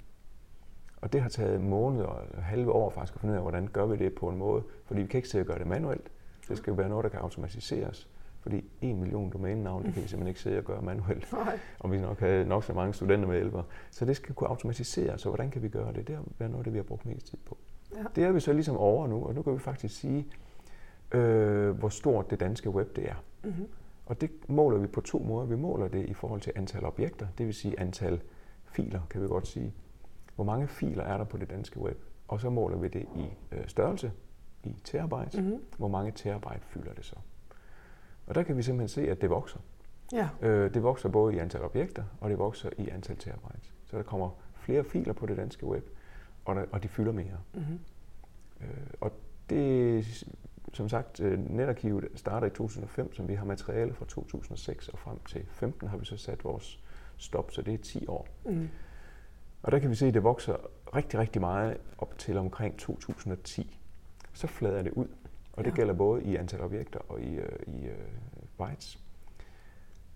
Og 0.97 1.13
det 1.13 1.23
har 1.23 1.29
taget 1.29 1.61
måneder 1.61 2.23
eller 2.31 2.43
halve 2.43 2.73
år 2.73 2.91
faktisk 2.91 3.15
at 3.15 3.21
finde 3.21 3.33
ud 3.33 3.37
af, 3.37 3.43
hvordan 3.43 3.67
gør 3.67 3.87
vi 3.87 3.97
det 3.97 4.15
på 4.15 4.29
en 4.29 4.37
måde, 4.37 4.63
fordi 4.85 5.01
vi 5.01 5.07
kan 5.07 5.19
ikke 5.19 5.29
sidde 5.29 5.43
og 5.43 5.47
gøre 5.47 5.59
det 5.59 5.67
manuelt. 5.67 6.11
Det 6.49 6.59
skal 6.59 6.71
jo 6.71 6.75
være 6.75 6.89
noget, 6.89 7.05
der 7.05 7.11
kan 7.11 7.19
automatiseres, 7.21 8.09
fordi 8.41 8.65
en 8.81 9.01
million 9.01 9.31
domænenavn, 9.31 9.85
det 9.85 9.95
kan 9.95 10.03
vi 10.03 10.09
simpelthen 10.09 10.29
ikke 10.29 10.41
sidde 10.41 10.59
og 10.59 10.65
gøre 10.65 10.83
manuelt, 10.83 11.33
Nej. 11.45 11.59
og 11.79 11.93
vi 11.93 11.99
nok 11.99 12.21
have 12.21 12.49
nok 12.49 12.65
så 12.65 12.73
mange 12.73 12.95
studenter 12.95 13.29
med 13.29 13.37
hjælpere. 13.37 13.65
Så 13.91 14.05
det 14.05 14.17
skal 14.17 14.35
kunne 14.35 14.49
automatiseres, 14.49 15.21
så 15.21 15.29
hvordan 15.29 15.51
kan 15.51 15.63
vi 15.63 15.69
gøre 15.69 15.93
det? 15.93 16.07
Det 16.07 16.17
har 16.17 16.25
været 16.39 16.51
noget 16.51 16.61
af 16.61 16.65
det, 16.65 16.73
vi 16.73 16.79
har 16.79 16.85
brugt 16.85 17.07
mest 17.07 17.27
tid 17.27 17.39
på. 17.47 17.59
Ja. 17.97 18.05
Det 18.17 18.25
er 18.25 18.33
vi 18.33 18.41
så 18.41 18.53
ligesom 18.53 18.77
over 18.77 19.07
nu, 19.07 19.25
og 19.25 19.35
nu 19.35 19.43
kan 19.43 19.55
vi 19.55 19.59
faktisk 19.59 20.01
sige, 20.01 20.27
øh, 21.13 21.71
hvor 21.71 21.89
stort 21.89 22.31
det 22.31 22.41
danske 22.41 22.71
web 22.71 22.97
det 22.97 23.09
er. 23.09 23.25
Mm-hmm. 23.45 23.69
Og 24.07 24.21
det 24.21 24.31
måler 24.49 24.79
vi 24.79 24.87
på 24.87 25.01
to 25.01 25.19
måder. 25.19 25.47
Vi 25.47 25.57
måler 25.57 25.89
det 25.89 26.07
i 26.07 26.15
forhold 26.15 26.41
til 26.41 26.53
antal 26.57 26.85
objekter, 26.85 27.27
det 27.39 27.47
vil 27.47 27.55
sige 27.55 27.81
antal 27.81 28.21
filer, 28.65 29.01
kan 29.11 29.23
vi 29.23 29.27
godt 29.27 29.47
sige. 29.47 29.75
Hvor 30.35 30.45
mange 30.45 30.69
filer 30.69 31.05
er 31.05 31.17
der 31.17 31.25
på 31.25 31.37
det 31.37 31.51
danske 31.51 31.81
web? 31.81 31.99
Og 32.29 32.41
så 32.41 32.51
måler 32.51 32.77
vi 32.77 32.89
det 32.89 33.07
i 33.17 33.25
øh, 33.53 33.69
størrelse, 33.69 34.13
i 34.65 34.77
terabyte. 34.85 35.43
Mm-hmm. 35.43 35.63
Hvor 35.79 35.89
mange 35.89 36.13
terabyte 36.15 36.67
fylder 36.67 36.93
det 36.93 37.05
så? 37.05 37.17
Og 38.27 38.35
der 38.35 38.43
kan 38.43 38.57
vi 38.57 38.63
simpelthen 38.63 38.89
se, 39.05 39.11
at 39.11 39.21
det 39.21 39.31
vokser. 39.31 39.59
Ja. 40.13 40.29
Øh, 40.43 40.75
det 40.75 40.83
vokser 40.83 41.09
både 41.09 41.35
i 41.35 41.39
antal 41.39 41.63
objekter, 41.63 42.05
og 42.21 42.31
det 42.31 42.39
vokser 42.39 42.71
i 42.79 42.89
antal 42.89 43.17
terabyte. 43.17 43.71
Så 43.85 43.97
der 43.97 44.03
kommer 44.03 44.31
flere 44.55 44.85
filer 44.85 45.13
på 45.13 45.27
det 45.27 45.37
danske 45.37 45.67
web, 45.67 45.89
og, 46.45 46.57
der, 46.57 46.65
og 46.73 46.83
de 46.83 46.89
fylder 46.89 47.13
mere. 47.13 47.39
Mm-hmm. 47.55 47.79
Øh, 48.61 48.87
og 49.01 49.13
det, 49.51 50.25
som 50.73 50.89
sagt, 50.89 51.21
øh, 51.21 51.51
netarkivet 51.51 52.09
starter 52.15 52.47
i 52.47 52.51
2005, 52.51 53.15
som 53.15 53.29
vi 53.29 53.35
har 53.35 53.45
materiale 53.45 53.95
fra 53.95 54.05
2006 54.05 54.89
og 54.89 54.99
frem 54.99 55.19
til 55.29 55.47
15 55.51 55.89
har 55.89 55.97
vi 55.97 56.05
så 56.05 56.17
sat 56.17 56.45
vores 56.45 56.83
stop, 57.17 57.51
så 57.51 57.63
det 57.63 57.75
er 57.75 57.79
10 57.79 58.07
år. 58.07 58.29
Mm. 58.45 58.69
Og 59.63 59.73
der 59.73 59.79
kan 59.79 59.91
vi 59.91 59.95
se, 59.95 60.07
at 60.07 60.15
det 60.15 60.23
vokser 60.23 60.57
rigtig, 60.97 61.19
rigtig 61.21 61.41
meget 61.41 61.77
op 61.99 62.19
til 62.19 62.37
omkring 62.37 62.79
2010. 62.79 63.79
Så 64.33 64.47
flader 64.47 64.83
det 64.83 64.93
ud, 64.93 65.09
og 65.53 65.65
det 65.65 65.71
Ja. 65.71 65.77
gælder 65.77 65.95
både 65.95 66.23
i 66.25 66.37
antal 66.37 66.61
objekter 66.61 67.01
og 67.09 67.21
i, 67.21 67.35
øh, 67.35 67.59
i 67.67 67.87
øh, 67.87 67.97
bytes. 68.59 68.99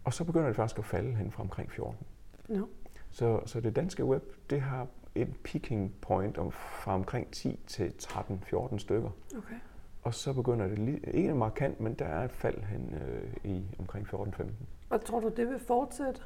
Og 0.04 0.14
så 0.14 0.24
begynder 0.24 0.46
det 0.46 0.56
faktisk 0.56 0.78
at 0.78 0.84
falde 0.84 1.14
hen 1.16 1.30
fra 1.30 1.42
omkring 1.42 1.72
14. 1.72 2.06
No. 2.48 2.66
Så, 3.10 3.40
så 3.46 3.60
det 3.60 3.76
danske 3.76 4.04
web, 4.04 4.22
det 4.50 4.60
har 4.60 4.86
et 5.14 5.28
peaking 5.44 5.94
point 6.00 6.38
om, 6.38 6.50
fra 6.52 6.94
omkring 6.94 7.30
10 7.32 7.58
til 7.66 7.92
13-14 8.02 8.78
stykker. 8.78 9.10
Okay. 9.36 9.54
Og 10.02 10.14
så 10.14 10.32
begynder 10.32 10.66
det 10.68 10.78
lige, 10.78 11.00
ikke 11.12 11.34
markant, 11.34 11.80
men 11.80 11.94
der 11.94 12.04
er 12.04 12.24
et 12.24 12.32
fald 12.32 12.62
hen 12.62 12.94
øh, 13.08 13.50
i 13.52 13.64
omkring 13.78 14.06
14-15. 14.06 14.44
Og 14.90 15.04
tror 15.04 15.20
du, 15.20 15.28
det 15.28 15.48
vil 15.48 15.58
fortsætte? 15.58 16.20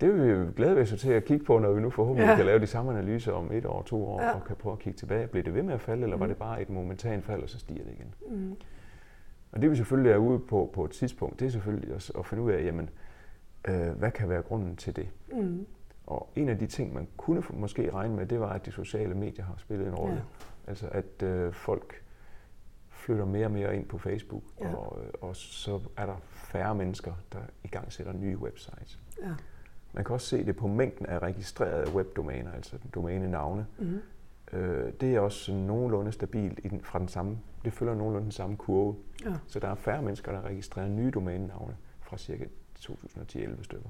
Det 0.00 0.14
vil 0.14 0.46
vi 0.46 0.52
glæde 0.52 0.80
os 0.80 0.94
til 0.98 1.10
at 1.12 1.24
kigge 1.24 1.44
på, 1.44 1.58
når 1.58 1.72
vi 1.72 1.80
nu 1.80 1.90
forhåbentlig 1.90 2.28
Ja. 2.28 2.36
kan 2.36 2.46
lave 2.46 2.58
de 2.58 2.66
samme 2.66 2.90
analyser 2.92 3.32
om 3.32 3.52
et 3.52 3.66
år, 3.66 3.82
to 3.82 4.04
år, 4.06 4.22
Ja. 4.22 4.30
og 4.34 4.44
kan 4.44 4.56
prøve 4.56 4.72
at 4.72 4.78
kigge 4.78 4.96
tilbage. 4.98 5.26
Bliver 5.26 5.44
det 5.44 5.54
ved 5.54 5.62
med 5.62 5.74
at 5.74 5.80
falde, 5.80 6.02
eller 6.02 6.16
var 6.16 6.26
Mhm. 6.26 6.30
det 6.30 6.38
bare 6.38 6.62
et 6.62 6.70
momentant 6.70 7.24
fald, 7.24 7.42
og 7.42 7.48
så 7.50 7.58
stiger 7.58 7.84
det 7.84 7.92
igen? 7.92 8.14
Mm. 8.30 8.56
Og 9.52 9.62
det 9.62 9.70
vi 9.70 9.76
selvfølgelig 9.76 10.12
er 10.12 10.16
ude 10.16 10.38
på 10.38 10.70
på 10.72 10.84
et 10.84 10.90
tidspunkt, 10.90 11.40
det 11.40 11.46
er 11.46 11.50
selvfølgelig 11.50 11.94
at, 11.94 12.12
at 12.18 12.26
finde 12.26 12.42
ud 12.42 12.50
af, 12.52 12.64
jamen, 12.64 12.90
øh, 13.68 13.88
hvad 13.88 14.10
kan 14.10 14.28
være 14.28 14.42
grunden 14.42 14.76
til 14.76 14.96
det? 14.96 15.08
Mm. 15.32 15.66
Og 16.10 16.30
en 16.36 16.48
af 16.48 16.58
de 16.58 16.66
ting, 16.66 16.94
man 16.94 17.08
kunne 17.16 17.42
måske 17.52 17.90
regne 17.94 18.16
med, 18.16 18.26
det 18.26 18.40
var, 18.40 18.48
at 18.52 18.66
de 18.66 18.72
sociale 18.72 19.14
medier 19.14 19.44
har 19.44 19.54
spillet 19.58 19.86
en 19.88 19.94
rolle. 19.94 20.14
Ja. 20.14 20.20
Altså 20.66 20.88
at 20.92 21.22
øh, 21.22 21.52
folk 21.52 22.02
flytter 22.90 23.24
mere 23.24 23.46
og 23.46 23.50
mere 23.52 23.76
ind 23.76 23.86
på 23.86 23.98
Facebook, 23.98 24.42
Ja. 24.60 24.74
og, 24.74 24.98
øh, 25.04 25.10
og 25.20 25.36
så 25.36 25.80
er 25.96 26.06
der 26.06 26.16
færre 26.24 26.74
mennesker, 26.74 27.12
der 27.32 27.38
i 27.64 27.68
gang 27.68 27.92
sætter 27.92 28.12
nye 28.12 28.38
websites. 28.38 28.98
Ja. 29.22 29.28
Man 29.92 30.04
kan 30.04 30.14
også 30.14 30.26
se 30.26 30.44
det 30.46 30.56
på 30.56 30.66
mængden 30.66 31.06
af 31.06 31.18
registrerede 31.18 31.94
webdomæner, 31.94 32.52
altså 32.52 32.76
domænenavne. 32.94 33.66
Mm. 33.78 33.98
Øh, 34.52 34.92
det 35.00 35.14
er 35.14 35.20
også 35.20 35.52
nogenlunde 35.52 36.12
stabilt 36.12 36.60
i 36.64 36.68
den, 36.68 36.80
fra 36.84 36.98
den 36.98 37.08
samme, 37.08 37.38
det 37.64 37.72
følger 37.72 37.94
nogenlunde 37.94 38.24
den 38.24 38.32
samme 38.32 38.56
kurve. 38.56 38.96
Ja. 39.24 39.34
Så 39.46 39.58
der 39.60 39.68
er 39.68 39.74
færre 39.74 40.02
mennesker, 40.02 40.32
der 40.32 40.42
registrerer 40.42 40.88
nye 40.88 41.10
domænenavne 41.10 41.76
fra 42.00 42.18
cirka 42.18 42.44
2010-11 42.78 43.62
stykker. 43.64 43.88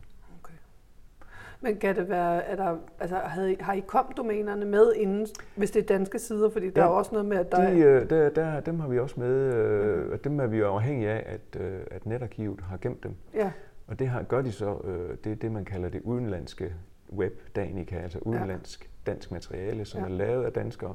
Men 1.63 1.77
kan 1.77 1.97
det 1.97 2.09
være, 2.09 2.45
er 2.45 2.57
der, 2.57 2.77
altså, 3.01 3.17
havde 3.17 3.57
har 3.61 3.73
I 3.73 3.81
kom 3.81 4.13
domænerne 4.17 4.65
med 4.67 4.93
inden, 4.95 5.27
hvis 5.57 5.71
det 5.71 5.83
er 5.83 5.87
danske 5.87 6.19
sider? 6.19 6.51
Fordi 6.51 6.71
der 6.71 6.83
Ja. 6.83 6.87
er 6.89 6.91
også 6.93 7.11
noget 7.13 7.27
med, 7.27 7.37
at 7.37 7.53
der 7.53 7.71
De, 7.71 7.79
øh, 7.79 8.11
der, 8.11 8.29
der, 8.31 8.61
dem 8.61 8.81
har 8.81 8.89
vi 8.89 8.99
også 8.99 9.21
med, 9.21 9.55
øh, 9.55 10.13
og 10.13 10.25
dem 10.25 10.41
er 10.41 10.47
vi 10.47 10.59
jo 10.59 10.67
afhængige 10.69 11.11
af, 11.11 11.35
at, 11.35 11.61
øh, 11.63 11.81
at 11.91 12.07
netarkivet 12.07 12.61
har 12.61 12.77
gemt 12.77 13.03
dem. 13.05 13.15
Ja, 13.35 13.53
Og 13.89 13.99
det 13.99 14.09
har, 14.09 14.23
gør 14.23 14.43
de 14.43 14.53
så, 14.53 14.79
øh, 14.85 15.17
det 15.25 15.33
er 15.33 15.37
det, 15.37 15.53
man 15.53 15.65
kalder 15.65 15.89
det 15.89 16.01
udenlandske 16.05 16.75
web 17.13 17.41
Danica, 17.57 17.97
altså 17.97 18.19
udenlandsk 18.19 18.91
dansk 19.07 19.31
materiale, 19.33 19.85
som 19.85 20.01
Ja. 20.01 20.07
er 20.07 20.11
lavet 20.11 20.45
af 20.45 20.53
danskere, 20.53 20.95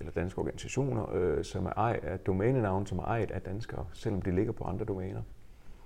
eller 0.00 0.12
danske 0.12 0.38
organisationer, 0.38 1.14
øh, 1.14 1.44
som 1.44 1.66
er 1.66 1.72
ejet 1.76 2.04
af 2.04 2.18
domænenavn, 2.18 2.86
som 2.86 2.98
er 2.98 3.02
ejet 3.04 3.30
af 3.30 3.40
danskere, 3.42 3.86
selvom 3.92 4.22
de 4.22 4.30
ligger 4.30 4.52
på 4.52 4.64
andre 4.64 4.84
domæner. 4.84 5.22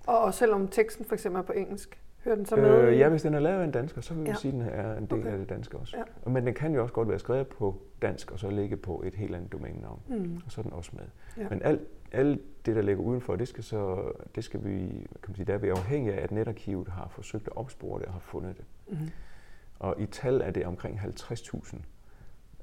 og, 0.06 0.18
og 0.20 0.34
selvom 0.34 0.68
teksten 0.68 1.04
for 1.04 1.14
eksempel 1.14 1.38
er 1.38 1.42
på 1.44 1.52
engelsk, 1.52 2.00
hører 2.24 2.36
den 2.36 2.46
så 2.46 2.56
med? 2.56 2.82
Øh, 2.88 2.98
ja, 2.98 3.08
hvis 3.08 3.22
den 3.22 3.34
er 3.34 3.40
lavet 3.40 3.60
af 3.60 3.64
en 3.64 3.70
dansker, 3.70 4.00
så 4.00 4.14
vil 4.14 4.22
vi 4.22 4.28
Ja. 4.28 4.32
ja. 4.32 4.38
sige, 4.38 4.52
at 4.52 4.58
den 4.60 4.68
er 4.68 4.96
en 4.96 5.06
del 5.06 5.18
Okay. 5.18 5.30
af 5.32 5.38
det 5.38 5.48
danske 5.48 5.78
også. 5.78 5.96
Ja. 6.26 6.30
Men 6.30 6.46
den 6.46 6.54
kan 6.54 6.74
jo 6.74 6.82
også 6.82 6.94
godt 6.94 7.08
være 7.08 7.18
skrevet 7.18 7.46
på 7.48 7.82
dansk, 8.02 8.30
og 8.30 8.38
så 8.38 8.50
ligge 8.50 8.76
på 8.76 9.02
et 9.06 9.14
helt 9.14 9.34
andet 9.34 9.52
domænenavn. 9.52 10.00
Mm. 10.08 10.40
Og 10.46 10.52
så 10.52 10.60
er 10.60 10.62
den 10.62 10.72
også 10.72 10.90
med. 10.94 11.04
Ja. 11.44 11.48
Men 11.48 11.62
alt, 11.62 11.80
alt 12.12 12.66
det, 12.66 12.76
der 12.76 12.82
ligger 12.82 13.02
udenfor, 13.02 13.36
det 13.36 13.48
skal 13.48 13.64
så, 13.64 14.12
det 14.34 14.44
skal 14.44 14.64
vi, 14.64 14.78
kan 14.88 15.28
man 15.28 15.34
sige, 15.36 15.46
der 15.46 15.54
er 15.54 15.58
vi 15.58 15.68
afhængige 15.68 16.14
af, 16.14 16.22
at 16.22 16.30
netarkivet 16.30 16.88
har 16.88 17.08
forsøgt 17.08 17.46
at 17.46 17.56
opspore 17.56 17.98
det 17.98 18.06
og 18.06 18.12
har 18.12 18.20
fundet 18.20 18.56
det. 18.56 18.64
Mm. 18.88 19.08
Og 19.78 19.94
i 20.00 20.06
tal 20.06 20.40
er 20.40 20.50
det 20.50 20.66
omkring 20.66 20.98
50.000 21.00 21.76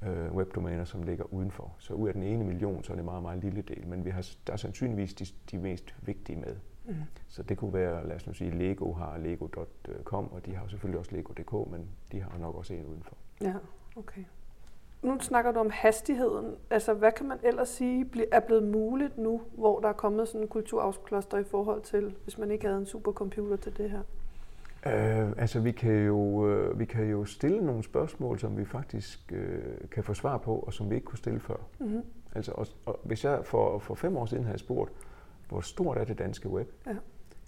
øh, 0.08 0.32
webdomæner, 0.34 0.84
som 0.84 1.02
ligger 1.02 1.24
udenfor. 1.34 1.74
Så 1.78 1.94
ud 1.94 2.08
af 2.08 2.14
den 2.14 2.22
ene 2.22 2.44
million, 2.44 2.84
så 2.84 2.92
er 2.92 2.94
det 2.94 3.00
en 3.00 3.04
meget, 3.04 3.22
meget 3.22 3.44
lille 3.44 3.62
del. 3.62 3.86
Men 3.86 4.04
vi 4.04 4.10
har, 4.10 4.26
der 4.46 4.52
er 4.52 4.56
sandsynligvis 4.56 5.14
de, 5.14 5.26
de 5.50 5.58
mest 5.58 5.94
vigtige 6.02 6.36
med. 6.38 6.56
Mm. 6.88 6.94
Så 7.28 7.42
det 7.42 7.58
kunne 7.58 7.72
være, 7.72 8.08
lad 8.08 8.16
os 8.16 8.26
nu 8.26 8.32
sige, 8.32 8.50
Lego 8.50 8.92
har 8.92 9.18
lego.com, 9.18 10.32
og 10.32 10.46
de 10.46 10.54
har 10.54 10.68
selvfølgelig 10.68 10.98
også 10.98 11.12
lego.dk, 11.14 11.70
men 11.70 11.88
de 12.12 12.20
har 12.20 12.38
nok 12.38 12.54
også 12.54 12.74
en 12.74 12.86
udenfor. 12.86 13.16
Ja, 13.40 13.54
okay. 13.96 14.24
nu 15.02 15.20
snakker 15.20 15.52
du 15.52 15.60
om 15.60 15.70
hastigheden. 15.72 16.54
Altså, 16.70 16.94
hvad 16.94 17.12
kan 17.12 17.28
man 17.28 17.38
ellers 17.42 17.68
sige 17.68 18.06
er 18.32 18.40
blevet 18.40 18.62
muligt 18.62 19.18
nu, 19.18 19.40
hvor 19.54 19.80
der 19.80 19.88
er 19.88 19.92
kommet 19.92 20.28
sådan 20.28 20.40
en 20.40 20.48
kulturarvskloster 20.48 21.38
i 21.38 21.44
forhold 21.44 21.82
til, 21.82 22.16
hvis 22.22 22.38
man 22.38 22.50
ikke 22.50 22.66
havde 22.66 22.78
en 22.78 22.86
supercomputer 22.86 23.56
til 23.56 23.76
det 23.76 23.90
her? 23.90 24.02
Uh, 24.86 25.32
altså, 25.36 25.60
vi 25.60 25.72
kan, 25.72 26.06
jo, 26.06 26.16
uh, 26.16 26.78
vi 26.78 26.84
kan 26.84 27.04
jo 27.04 27.24
stille 27.24 27.66
nogle 27.66 27.82
spørgsmål, 27.82 28.38
som 28.38 28.56
vi 28.56 28.64
faktisk 28.64 29.32
uh, 29.32 29.88
kan 29.90 30.04
få 30.04 30.14
svar 30.14 30.38
på, 30.38 30.54
og 30.56 30.72
som 30.72 30.90
vi 30.90 30.94
ikke 30.94 31.04
kunne 31.04 31.18
stille 31.18 31.40
før. 31.40 31.56
Mm-hmm. 31.78 32.02
Altså, 32.34 32.52
og, 32.52 32.66
og 32.86 33.00
hvis 33.02 33.24
jeg 33.24 33.40
for, 33.44 33.78
for 33.78 33.94
fem 33.94 34.16
år 34.16 34.26
siden 34.26 34.44
havde 34.44 34.58
spurgt, 34.58 34.92
hvor 35.48 35.60
stort 35.60 35.98
er 35.98 36.04
det 36.04 36.18
danske 36.18 36.48
web, 36.48 36.70
ja. 36.86 36.96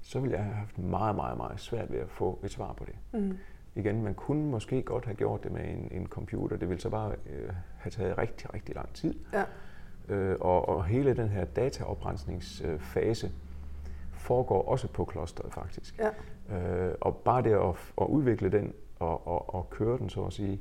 så 0.01 0.21
ville 0.21 0.37
jeg 0.37 0.45
have 0.45 0.57
haft 0.57 0.79
meget, 0.79 1.17
meget, 1.17 1.37
meget 1.37 1.61
svært 1.61 1.93
ved 1.93 1.99
at 1.99 2.11
få 2.11 2.41
et 2.45 2.51
svar 2.51 2.73
på 2.73 2.85
det. 2.85 3.21
Mm. 3.21 3.39
Igen, 3.75 4.03
man 4.03 4.15
kunne 4.15 4.51
måske 4.51 4.83
godt 4.83 5.05
have 5.05 5.15
gjort 5.15 5.45
det 5.45 5.53
med 5.53 5.65
en, 5.65 5.89
en 5.91 6.07
computer. 6.07 6.57
Det 6.57 6.69
ville 6.69 6.81
så 6.81 6.89
bare 6.91 7.15
øh, 7.27 7.51
have 7.79 7.91
taget 7.91 8.19
rigtig, 8.19 8.55
rigtig 8.55 8.75
lang 8.75 8.93
tid. 8.95 9.15
Ja. 9.33 9.45
Øh, 10.15 10.37
og, 10.41 10.69
og 10.69 10.85
hele 10.85 11.17
den 11.17 11.29
her 11.29 11.45
dataoprensningsfase 11.45 13.31
foregår 14.13 14.69
også 14.69 14.89
på 14.89 15.05
klosteret 15.05 15.53
faktisk. 15.53 15.99
Ja. 15.99 16.11
Øh, 16.57 16.95
og 17.01 17.17
bare 17.17 17.43
det 17.43 17.53
at, 17.53 17.93
at 18.01 18.07
udvikle 18.07 18.53
den 18.53 18.73
og, 18.99 19.27
og, 19.27 19.55
og 19.55 19.71
køre 19.71 19.99
den, 19.99 20.09
så 20.09 20.25
at 20.25 20.33
sige, 20.33 20.61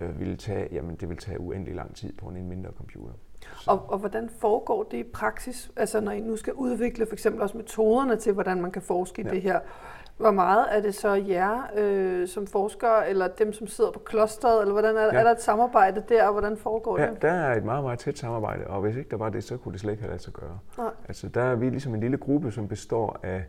øh, 0.00 0.20
ville 0.20 0.36
tage, 0.36 0.68
jamen, 0.72 0.96
det 0.96 1.08
vil 1.08 1.16
tage 1.16 1.40
uendelig 1.40 1.74
lang 1.74 1.94
tid 1.94 2.12
på 2.12 2.28
en 2.28 2.48
mindre 2.48 2.70
computer. 2.70 3.14
Og, 3.66 3.84
og 3.88 3.98
hvordan 3.98 4.30
foregår 4.38 4.82
det 4.82 4.96
i 4.98 5.02
praksis? 5.02 5.70
Altså 5.76 6.00
når 6.00 6.12
I 6.12 6.20
nu 6.20 6.36
skal 6.36 6.52
udvikle 6.52 7.06
for 7.06 7.12
eksempel 7.12 7.42
også 7.42 7.56
metoderne 7.56 8.16
til, 8.16 8.32
hvordan 8.32 8.60
man 8.60 8.70
kan 8.70 8.82
forske 8.82 9.22
i 9.22 9.24
ja. 9.24 9.30
det 9.30 9.42
her. 9.42 9.60
Hvor 10.16 10.30
meget 10.30 10.66
er 10.70 10.80
det 10.80 10.94
så 10.94 11.14
jer 11.14 11.62
øh, 11.76 12.28
som 12.28 12.46
forskere, 12.46 13.10
eller 13.10 13.28
dem, 13.28 13.52
som 13.52 13.66
sidder 13.66 13.90
på 13.90 13.98
klosteret, 13.98 14.60
eller 14.60 14.72
hvordan 14.72 14.96
er, 14.96 15.02
ja. 15.02 15.12
er 15.12 15.22
der 15.22 15.30
et 15.30 15.42
samarbejde 15.42 16.02
der, 16.08 16.26
og 16.26 16.32
hvordan 16.32 16.56
foregår 16.56 17.00
ja, 17.00 17.10
det? 17.10 17.22
der 17.22 17.30
er 17.30 17.56
et 17.56 17.64
meget, 17.64 17.84
meget 17.84 17.98
tæt 17.98 18.18
samarbejde, 18.18 18.66
og 18.66 18.80
hvis 18.80 18.96
ikke 18.96 19.10
der 19.10 19.16
var 19.16 19.28
det, 19.28 19.44
så 19.44 19.56
kunne 19.56 19.72
det 19.72 19.80
slet 19.80 19.92
ikke 19.92 20.02
have 20.02 20.10
lade 20.10 20.22
sig 20.22 20.32
gøre. 20.32 20.58
Nej. 20.78 20.90
Altså 21.08 21.28
der 21.28 21.42
er 21.42 21.54
vi 21.54 21.70
ligesom 21.70 21.94
en 21.94 22.00
lille 22.00 22.16
gruppe, 22.16 22.50
som 22.50 22.68
består 22.68 23.20
af 23.22 23.44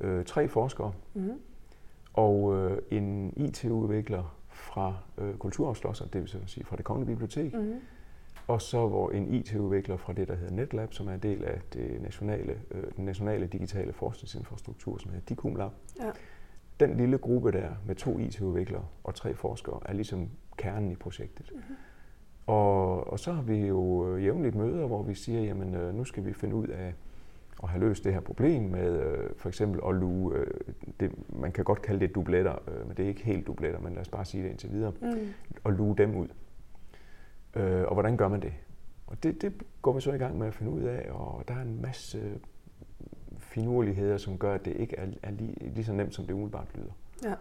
øh, 0.00 0.24
tre 0.24 0.48
forskere, 0.48 0.92
mm-hmm. 1.14 1.40
og 2.14 2.56
øh, 2.56 2.78
en 2.90 3.32
IT-udvikler 3.36 4.36
fra 4.48 4.94
øh, 5.18 5.34
Kulturarvslosser, 5.34 6.06
det 6.06 6.20
vil 6.20 6.42
sige 6.46 6.64
fra 6.64 6.76
det 6.76 6.84
Kongelige 6.84 7.16
Bibliotek, 7.16 7.54
mm-hmm 7.54 7.80
og 8.52 8.62
så 8.62 8.88
hvor 8.88 9.10
en 9.10 9.34
IT-udvikler 9.34 9.96
fra 9.96 10.12
det, 10.12 10.28
der 10.28 10.34
hedder 10.34 10.54
NetLab, 10.54 10.92
som 10.92 11.08
er 11.08 11.12
en 11.12 11.20
del 11.20 11.44
af 11.44 11.60
det 11.72 12.02
nationale, 12.02 12.56
øh, 12.70 12.84
den 12.96 13.04
nationale 13.04 13.46
digitale 13.46 13.92
forskningsinfrastruktur, 13.92 14.98
som 14.98 15.10
hedder 15.10 15.26
DICUM 15.26 15.56
Lab. 15.56 15.70
Ja. 16.00 16.10
Den 16.80 16.96
lille 16.96 17.18
gruppe 17.18 17.52
der 17.52 17.68
med 17.86 17.94
to 17.94 18.18
IT-udviklere 18.18 18.84
og 19.04 19.14
tre 19.14 19.34
forskere 19.34 19.80
er 19.84 19.92
ligesom 19.92 20.28
kernen 20.56 20.90
i 20.90 20.94
projektet. 20.94 21.50
Mm-hmm. 21.52 21.76
Og, 22.46 23.12
og 23.12 23.18
så 23.18 23.32
har 23.32 23.42
vi 23.42 23.66
jo 23.66 24.08
øh, 24.08 24.24
jævnligt 24.24 24.54
møder, 24.54 24.86
hvor 24.86 25.02
vi 25.02 25.14
siger, 25.14 25.40
jamen 25.40 25.74
øh, 25.74 25.94
nu 25.94 26.04
skal 26.04 26.24
vi 26.24 26.32
finde 26.32 26.54
ud 26.54 26.66
af 26.66 26.94
at 27.62 27.68
have 27.68 27.80
løst 27.80 28.04
det 28.04 28.12
her 28.12 28.20
problem 28.20 28.62
med 28.62 29.00
øh, 29.00 29.30
for 29.36 29.48
eksempel 29.48 29.80
at 29.88 29.94
luge, 29.94 30.36
øh, 30.36 30.46
det, 31.00 31.12
man 31.28 31.52
kan 31.52 31.64
godt 31.64 31.82
kalde 31.82 32.00
det 32.00 32.14
dubletter, 32.14 32.54
øh, 32.68 32.86
men 32.88 32.96
det 32.96 33.04
er 33.04 33.08
ikke 33.08 33.24
helt 33.24 33.46
dubletter, 33.46 33.80
men 33.80 33.92
lad 33.92 34.00
os 34.00 34.08
bare 34.08 34.24
sige 34.24 34.42
det 34.44 34.50
indtil 34.50 34.72
videre, 34.72 34.92
mm. 35.00 35.08
at 35.64 35.72
luge 35.72 35.96
dem 35.96 36.16
ud. 36.16 36.28
Øh, 37.56 37.82
og 37.82 37.92
hvordan 37.92 38.16
gør 38.16 38.28
man 38.28 38.42
det? 38.42 38.52
Og 39.06 39.22
det, 39.22 39.42
det 39.42 39.52
går 39.82 39.92
vi 39.92 40.00
så 40.00 40.12
i 40.12 40.18
gang 40.18 40.38
med 40.38 40.46
at 40.46 40.54
finde 40.54 40.72
ud 40.72 40.82
af, 40.82 41.08
og 41.10 41.44
der 41.48 41.54
er 41.54 41.62
en 41.62 41.82
masse 41.82 42.40
finurligheder, 43.38 44.18
som 44.18 44.38
gør, 44.38 44.54
at 44.54 44.64
det 44.64 44.76
ikke 44.76 44.96
er, 44.96 45.06
er 45.22 45.30
lige, 45.30 45.54
lige 45.60 45.84
så 45.84 45.92
nemt, 45.92 46.14
som 46.14 46.26
det 46.26 46.32
umiddelbart 46.32 46.68
lyder. 46.74 46.92
Ja. 47.24 47.34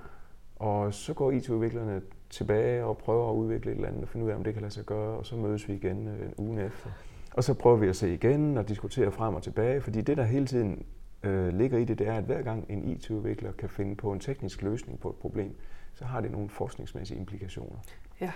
Og 0.56 0.94
så 0.94 1.13
går 1.13 1.32
IT-udviklerne 1.32 2.01
tilbage 2.30 2.86
og 2.86 2.98
prøver 2.98 3.32
at 3.32 3.36
udvikle 3.36 3.72
et 3.72 3.75
eller 3.75 3.88
andet 3.88 4.03
og 4.03 4.10
finde 4.10 4.25
ud 4.25 4.32
af, 4.32 4.36
om 4.36 4.44
det 4.44 4.53
kan 4.53 4.62
lade 4.62 4.74
sig 4.74 4.86
gøre, 4.86 5.18
og 5.18 5.25
så 5.25 5.36
mødes 5.36 5.68
vi 5.68 5.74
igen 5.74 6.08
øh, 6.08 6.25
en 6.25 6.34
uge 6.38 6.65
efter. 6.65 6.89
Og 7.34 7.44
så 7.44 7.53
prøver 7.53 7.77
vi 7.77 7.88
at 7.88 7.96
se 7.96 8.13
igen 8.13 8.58
og 8.58 8.70
diskutere 8.70 9.12
frem 9.12 9.36
og 9.36 9.44
tilbage, 9.44 9.82
fordi 9.82 10.01
det, 10.01 10.18
der 10.18 10.24
hele 10.24 10.46
tiden 10.46 10.86
øh, 11.24 11.53
ligger 11.53 11.77
i 11.77 11.86
det, 11.86 12.00
det 12.00 12.08
er, 12.08 12.13
at 12.18 12.24
hver 12.24 12.41
gang 12.41 12.65
en 12.70 12.89
IT-udvikler 12.89 13.51
kan 13.51 13.70
finde 13.70 13.96
på 13.96 14.12
en 14.13 14.20
teknisk 14.20 14.62
løsning 14.62 15.00
på 15.00 15.10
et 15.10 15.15
problem, 15.15 15.56
så 15.94 16.06
har 16.06 16.22
det 16.22 16.32
nogle 16.32 16.50
forskningsmæssige 16.50 17.20
implikationer. 17.20 17.80
Ja. 18.22 18.32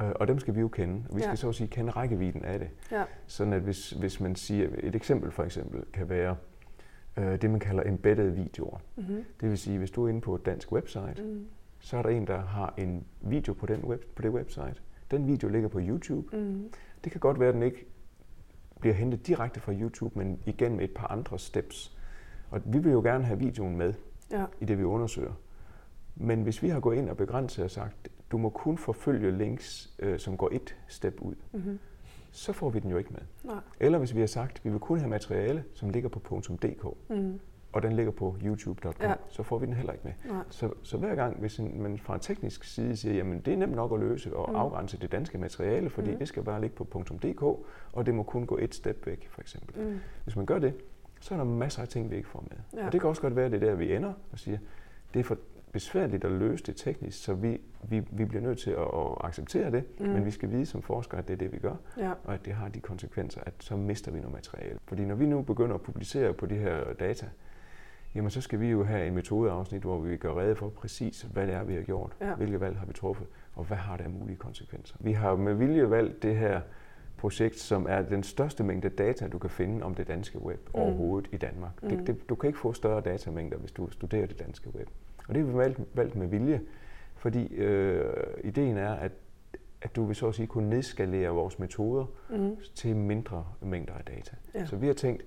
Øh, 0.00 0.12
og 0.14 0.28
dem 0.28 0.38
skal 0.38 0.54
vi 0.54 0.60
jo 0.60 0.68
kende. 0.68 1.04
Og 1.08 1.16
vi 1.16 1.20
skal 1.20 1.30
ja. 1.30 1.36
så 1.36 1.48
at 1.48 1.54
sige 1.54 1.68
kende 1.68 1.90
rækkevidden 1.90 2.44
af 2.44 2.58
det. 2.58 2.68
Ja. 2.92 3.04
Sådan 3.26 3.52
at 3.52 3.60
hvis, 3.60 3.90
hvis 3.90 4.20
man 4.20 4.36
siger, 4.36 4.68
et 4.78 4.94
eksempel 4.94 5.30
for 5.30 5.42
eksempel 5.42 5.84
kan 5.92 6.08
være 6.08 6.36
øh, 7.16 7.42
det, 7.42 7.50
man 7.50 7.60
kalder 7.60 7.82
embedded 7.86 8.30
videoer. 8.30 8.78
Mm-hmm. 8.96 9.24
Det 9.40 9.50
vil 9.50 9.58
sige, 9.58 9.78
hvis 9.78 9.90
du 9.90 10.04
er 10.04 10.08
inde 10.08 10.20
på 10.20 10.34
et 10.34 10.46
dansk 10.46 10.72
website, 10.72 11.22
mm. 11.22 11.46
så 11.78 11.96
er 11.96 12.02
der 12.02 12.10
en, 12.10 12.26
der 12.26 12.40
har 12.40 12.74
en 12.76 13.06
video 13.20 13.52
på, 13.52 13.66
den 13.66 13.84
web, 13.84 14.04
på 14.14 14.22
det 14.22 14.30
website. 14.30 14.74
Den 15.10 15.26
video 15.26 15.48
ligger 15.48 15.68
på 15.68 15.80
YouTube. 15.82 16.36
Mm. 16.36 16.70
Det 17.04 17.12
kan 17.12 17.20
godt 17.20 17.40
være, 17.40 17.48
at 17.48 17.54
den 17.54 17.62
ikke 17.62 17.86
bliver 18.80 18.94
hentet 18.94 19.26
direkte 19.26 19.60
fra 19.60 19.72
YouTube, 19.72 20.18
men 20.18 20.40
igen 20.46 20.76
med 20.76 20.84
et 20.84 20.94
par 20.94 21.06
andre 21.06 21.38
steps. 21.38 21.96
Og 22.50 22.60
vi 22.64 22.78
vil 22.78 22.92
jo 22.92 23.00
gerne 23.00 23.24
have 23.24 23.38
videoen 23.38 23.76
med 23.76 23.94
ja. 24.30 24.44
i 24.60 24.64
det, 24.64 24.78
vi 24.78 24.84
undersøger. 24.84 25.32
Men 26.16 26.42
hvis 26.42 26.62
vi 26.62 26.68
har 26.68 26.80
gået 26.80 26.96
ind 26.96 27.10
og 27.10 27.16
begrænset 27.16 27.64
og 27.64 27.70
sagt, 27.70 28.08
du 28.32 28.38
må 28.38 28.48
kun 28.48 28.78
forfølge 28.78 29.38
links, 29.38 29.94
øh, 29.98 30.18
som 30.18 30.36
går 30.36 30.48
et 30.52 30.76
step 30.88 31.20
ud, 31.20 31.34
mm-hmm. 31.52 31.78
så 32.30 32.52
får 32.52 32.70
vi 32.70 32.78
den 32.78 32.90
jo 32.90 32.96
ikke 32.96 33.10
med. 33.10 33.20
Nej. 33.44 33.60
Eller 33.80 33.98
hvis 33.98 34.14
vi 34.14 34.20
har 34.20 34.26
sagt, 34.26 34.64
vi 34.64 34.70
vil 34.70 34.80
kun 34.80 34.98
have 34.98 35.10
materiale, 35.10 35.64
som 35.74 35.90
ligger 35.90 36.08
på 36.08 36.40
.dk, 36.62 36.84
mm. 37.10 37.40
og 37.72 37.82
den 37.82 37.92
ligger 37.92 38.12
på 38.12 38.36
youtube.com, 38.44 38.92
ja. 39.00 39.14
så 39.28 39.42
får 39.42 39.58
vi 39.58 39.66
den 39.66 39.74
heller 39.74 39.92
ikke 39.92 40.04
med. 40.04 40.12
Så, 40.50 40.70
så 40.82 40.98
hver 40.98 41.14
gang, 41.14 41.40
hvis 41.40 41.58
en, 41.58 41.82
man 41.82 41.98
fra 41.98 42.14
en 42.14 42.20
teknisk 42.20 42.64
side 42.64 42.96
siger, 42.96 43.14
jamen 43.14 43.40
det 43.40 43.52
er 43.52 43.56
nemt 43.56 43.74
nok 43.74 43.92
at 43.92 44.00
løse 44.00 44.36
og 44.36 44.50
mm. 44.50 44.56
afgrænse 44.56 44.98
det 44.98 45.12
danske 45.12 45.38
materiale, 45.38 45.90
fordi 45.90 46.10
mm. 46.10 46.18
det 46.18 46.28
skal 46.28 46.42
bare 46.42 46.60
ligge 46.60 46.76
på 46.76 47.02
.dk, 47.22 47.42
og 47.92 48.06
det 48.06 48.14
må 48.14 48.22
kun 48.22 48.46
gå 48.46 48.58
et 48.58 48.74
step 48.74 49.06
væk, 49.06 49.28
for 49.30 49.40
eksempel. 49.40 49.84
Mm. 49.84 49.98
Hvis 50.24 50.36
man 50.36 50.46
gør 50.46 50.58
det, 50.58 50.74
så 51.20 51.34
er 51.34 51.38
der 51.38 51.44
masser 51.44 51.82
af 51.82 51.88
ting, 51.88 52.10
vi 52.10 52.16
ikke 52.16 52.28
får 52.28 52.44
med. 52.50 52.80
Ja. 52.80 52.86
Og 52.86 52.92
det 52.92 53.00
kan 53.00 53.10
også 53.10 53.22
godt 53.22 53.36
være, 53.36 53.44
at 53.44 53.52
det 53.52 53.62
er 53.62 53.66
der, 53.66 53.74
vi 53.74 53.94
ender 53.94 54.12
og 54.32 54.38
siger, 54.38 54.58
det 55.14 55.20
er 55.20 55.24
for, 55.24 55.36
besværligt 55.76 56.24
at 56.24 56.32
løse 56.32 56.64
det 56.64 56.76
teknisk, 56.76 57.24
så 57.24 57.34
vi, 57.34 57.60
vi, 57.82 58.02
vi 58.10 58.24
bliver 58.24 58.42
nødt 58.42 58.58
til 58.58 58.70
at, 58.70 58.82
at 58.82 59.16
acceptere 59.20 59.70
det, 59.70 59.84
mm. 60.00 60.06
men 60.06 60.24
vi 60.24 60.30
skal 60.30 60.50
vide 60.50 60.66
som 60.66 60.82
forskere, 60.82 61.18
at 61.18 61.28
det 61.28 61.34
er 61.34 61.38
det, 61.38 61.52
vi 61.52 61.58
gør, 61.58 61.74
ja. 61.98 62.12
og 62.24 62.34
at 62.34 62.44
det 62.44 62.52
har 62.52 62.68
de 62.68 62.80
konsekvenser, 62.80 63.40
at 63.46 63.52
så 63.58 63.76
mister 63.76 64.12
vi 64.12 64.18
noget 64.18 64.34
materiale. 64.34 64.78
Fordi 64.86 65.04
når 65.04 65.14
vi 65.14 65.26
nu 65.26 65.42
begynder 65.42 65.74
at 65.74 65.82
publicere 65.82 66.32
på 66.32 66.46
de 66.46 66.54
her 66.54 66.92
data, 67.00 67.26
jamen 68.14 68.30
så 68.30 68.40
skal 68.40 68.60
vi 68.60 68.66
jo 68.70 68.84
have 68.84 69.06
en 69.06 69.14
metodeafsnit, 69.14 69.82
hvor 69.82 69.98
vi 69.98 70.16
gør 70.16 70.40
rede 70.40 70.56
for 70.56 70.68
præcis, 70.68 71.22
hvad 71.22 71.46
det 71.46 71.54
er, 71.54 71.64
vi 71.64 71.74
har 71.74 71.82
gjort, 71.82 72.12
ja. 72.20 72.34
hvilke 72.34 72.60
valg 72.60 72.78
har 72.78 72.86
vi 72.86 72.92
truffet, 72.92 73.26
og 73.54 73.64
hvad 73.64 73.76
har 73.76 73.96
det 73.96 74.04
af 74.04 74.10
mulige 74.10 74.36
konsekvenser. 74.36 74.96
Vi 75.00 75.12
har 75.12 75.36
med 75.36 75.54
vilje 75.54 75.90
valgt 75.90 76.22
det 76.22 76.36
her 76.36 76.60
projekt, 77.16 77.58
som 77.58 77.86
er 77.88 78.02
den 78.02 78.22
største 78.22 78.64
mængde 78.64 78.88
data, 78.88 79.28
du 79.28 79.38
kan 79.38 79.50
finde 79.50 79.84
om 79.84 79.94
det 79.94 80.08
danske 80.08 80.42
web 80.42 80.68
mm. 80.74 80.80
overhovedet 80.80 81.28
i 81.32 81.36
Danmark. 81.36 81.82
Mm. 81.82 81.88
Det, 81.88 82.06
det, 82.06 82.28
du 82.28 82.34
kan 82.34 82.48
ikke 82.48 82.58
få 82.58 82.72
større 82.72 83.00
datamængder, 83.00 83.58
hvis 83.58 83.72
du 83.72 83.90
studerer 83.90 84.26
det 84.26 84.38
danske 84.38 84.74
web. 84.74 84.88
Og 85.28 85.34
det 85.34 85.44
har 85.44 85.52
vi 85.52 85.58
valgt, 85.58 85.80
valgt 85.94 86.16
med 86.16 86.26
vilje, 86.26 86.60
fordi 87.16 87.54
øh, 87.54 88.04
ideen 88.44 88.76
er, 88.76 88.92
at, 88.92 89.12
at 89.82 89.96
du 89.96 90.04
vil 90.04 90.16
så 90.16 90.28
at 90.28 90.34
sige 90.34 90.46
kunne 90.46 90.70
nedskalere 90.70 91.28
vores 91.28 91.58
metoder 91.58 92.04
mm. 92.30 92.56
til 92.74 92.96
mindre 92.96 93.46
mængder 93.60 93.94
af 93.94 94.04
data. 94.04 94.36
Ja. 94.54 94.66
Så 94.66 94.76
vi 94.76 94.86
har 94.86 94.94
tænkt, 94.94 95.24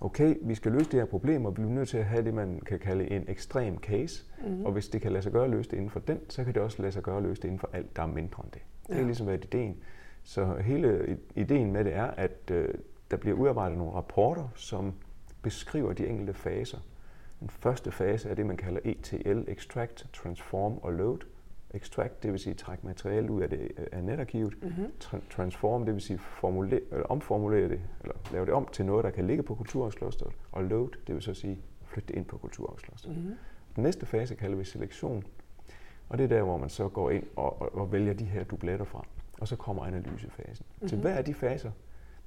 okay, 0.00 0.34
vi 0.42 0.54
skal 0.54 0.72
løse 0.72 0.84
det 0.84 1.00
her 1.00 1.04
problem, 1.04 1.44
og 1.44 1.52
vi 1.52 1.54
bliver 1.54 1.70
nødt 1.70 1.88
til 1.88 1.98
at 1.98 2.04
have 2.04 2.24
det, 2.24 2.34
man 2.34 2.60
kan 2.66 2.78
kalde 2.78 3.10
en 3.10 3.24
ekstrem 3.28 3.78
case. 3.78 4.24
Mm. 4.46 4.64
Og 4.64 4.72
hvis 4.72 4.88
det 4.88 5.02
kan 5.02 5.12
lade 5.12 5.22
sig 5.22 5.32
gøre 5.32 5.44
at 5.44 5.50
løse 5.50 5.70
det 5.70 5.76
inden 5.76 5.90
for 5.90 6.00
den, 6.00 6.20
så 6.28 6.44
kan 6.44 6.54
det 6.54 6.62
også 6.62 6.82
lade 6.82 6.92
sig 6.92 7.02
gøre 7.02 7.16
at 7.16 7.22
løse 7.22 7.42
det 7.42 7.48
inden 7.48 7.58
for 7.58 7.70
alt, 7.72 7.96
der 7.96 8.02
er 8.02 8.06
mindre 8.06 8.42
end 8.44 8.52
det. 8.52 8.62
Det 8.88 8.94
ja. 8.94 9.00
er 9.00 9.04
ligesom 9.04 9.26
været 9.26 9.44
ideen. 9.44 9.76
Så 10.22 10.54
hele 10.54 11.18
ideen 11.36 11.72
med 11.72 11.84
det 11.84 11.94
er, 11.94 12.04
at 12.06 12.50
øh, 12.50 12.74
der 13.10 13.16
bliver 13.16 13.36
udarbejdet 13.36 13.78
nogle 13.78 13.92
rapporter, 13.92 14.48
som 14.54 14.94
beskriver 15.42 15.92
de 15.92 16.06
enkelte 16.06 16.34
faser 16.34 16.78
den 17.40 17.50
første 17.50 17.92
fase 17.92 18.28
er 18.28 18.34
det, 18.34 18.46
man 18.46 18.56
kalder 18.56 18.80
ETL, 18.84 19.40
Extract, 19.48 20.06
Transform 20.12 20.78
og 20.82 20.92
Load. 20.92 21.18
Extract, 21.70 22.22
det 22.22 22.32
vil 22.32 22.40
sige 22.40 22.54
trække 22.54 22.86
materiale 22.86 23.30
ud 23.30 23.42
af, 23.42 23.50
det, 23.50 23.88
af 23.92 24.04
netarkivet. 24.04 24.54
Mm-hmm. 24.62 24.86
Tra- 25.04 25.30
transform, 25.30 25.84
det 25.84 25.94
vil 25.94 26.02
sige 26.02 26.18
formulere, 26.18 26.80
eller 26.92 27.06
omformulere 27.06 27.68
det, 27.68 27.80
eller 28.00 28.14
lave 28.32 28.46
det 28.46 28.54
om 28.54 28.68
til 28.72 28.84
noget, 28.84 29.04
der 29.04 29.10
kan 29.10 29.26
ligge 29.26 29.42
på 29.42 29.54
kulturarvsklosteret. 29.54 30.32
Og 30.52 30.64
load, 30.64 30.88
det 31.06 31.14
vil 31.14 31.22
så 31.22 31.34
sige 31.34 31.58
flytte 31.84 32.08
det 32.08 32.14
ind 32.14 32.24
på 32.24 32.38
kulturarvsklosteret. 32.38 33.16
Mm-hmm. 33.16 33.34
Den 33.76 33.82
næste 33.82 34.06
fase 34.06 34.34
kalder 34.34 34.56
vi 34.56 34.64
selektion. 34.64 35.24
Og 36.08 36.18
det 36.18 36.24
er 36.24 36.28
der, 36.28 36.42
hvor 36.42 36.56
man 36.56 36.68
så 36.68 36.88
går 36.88 37.10
ind 37.10 37.24
og, 37.36 37.62
og, 37.62 37.74
og 37.74 37.92
vælger 37.92 38.12
de 38.12 38.24
her 38.24 38.44
dubletter 38.44 38.84
fra. 38.84 39.04
Og 39.40 39.48
så 39.48 39.56
kommer 39.56 39.84
analysefasen. 39.84 40.66
Mm-hmm. 40.68 40.88
Til 40.88 40.98
hver 40.98 41.14
af 41.14 41.24
de 41.24 41.34
faser, 41.34 41.70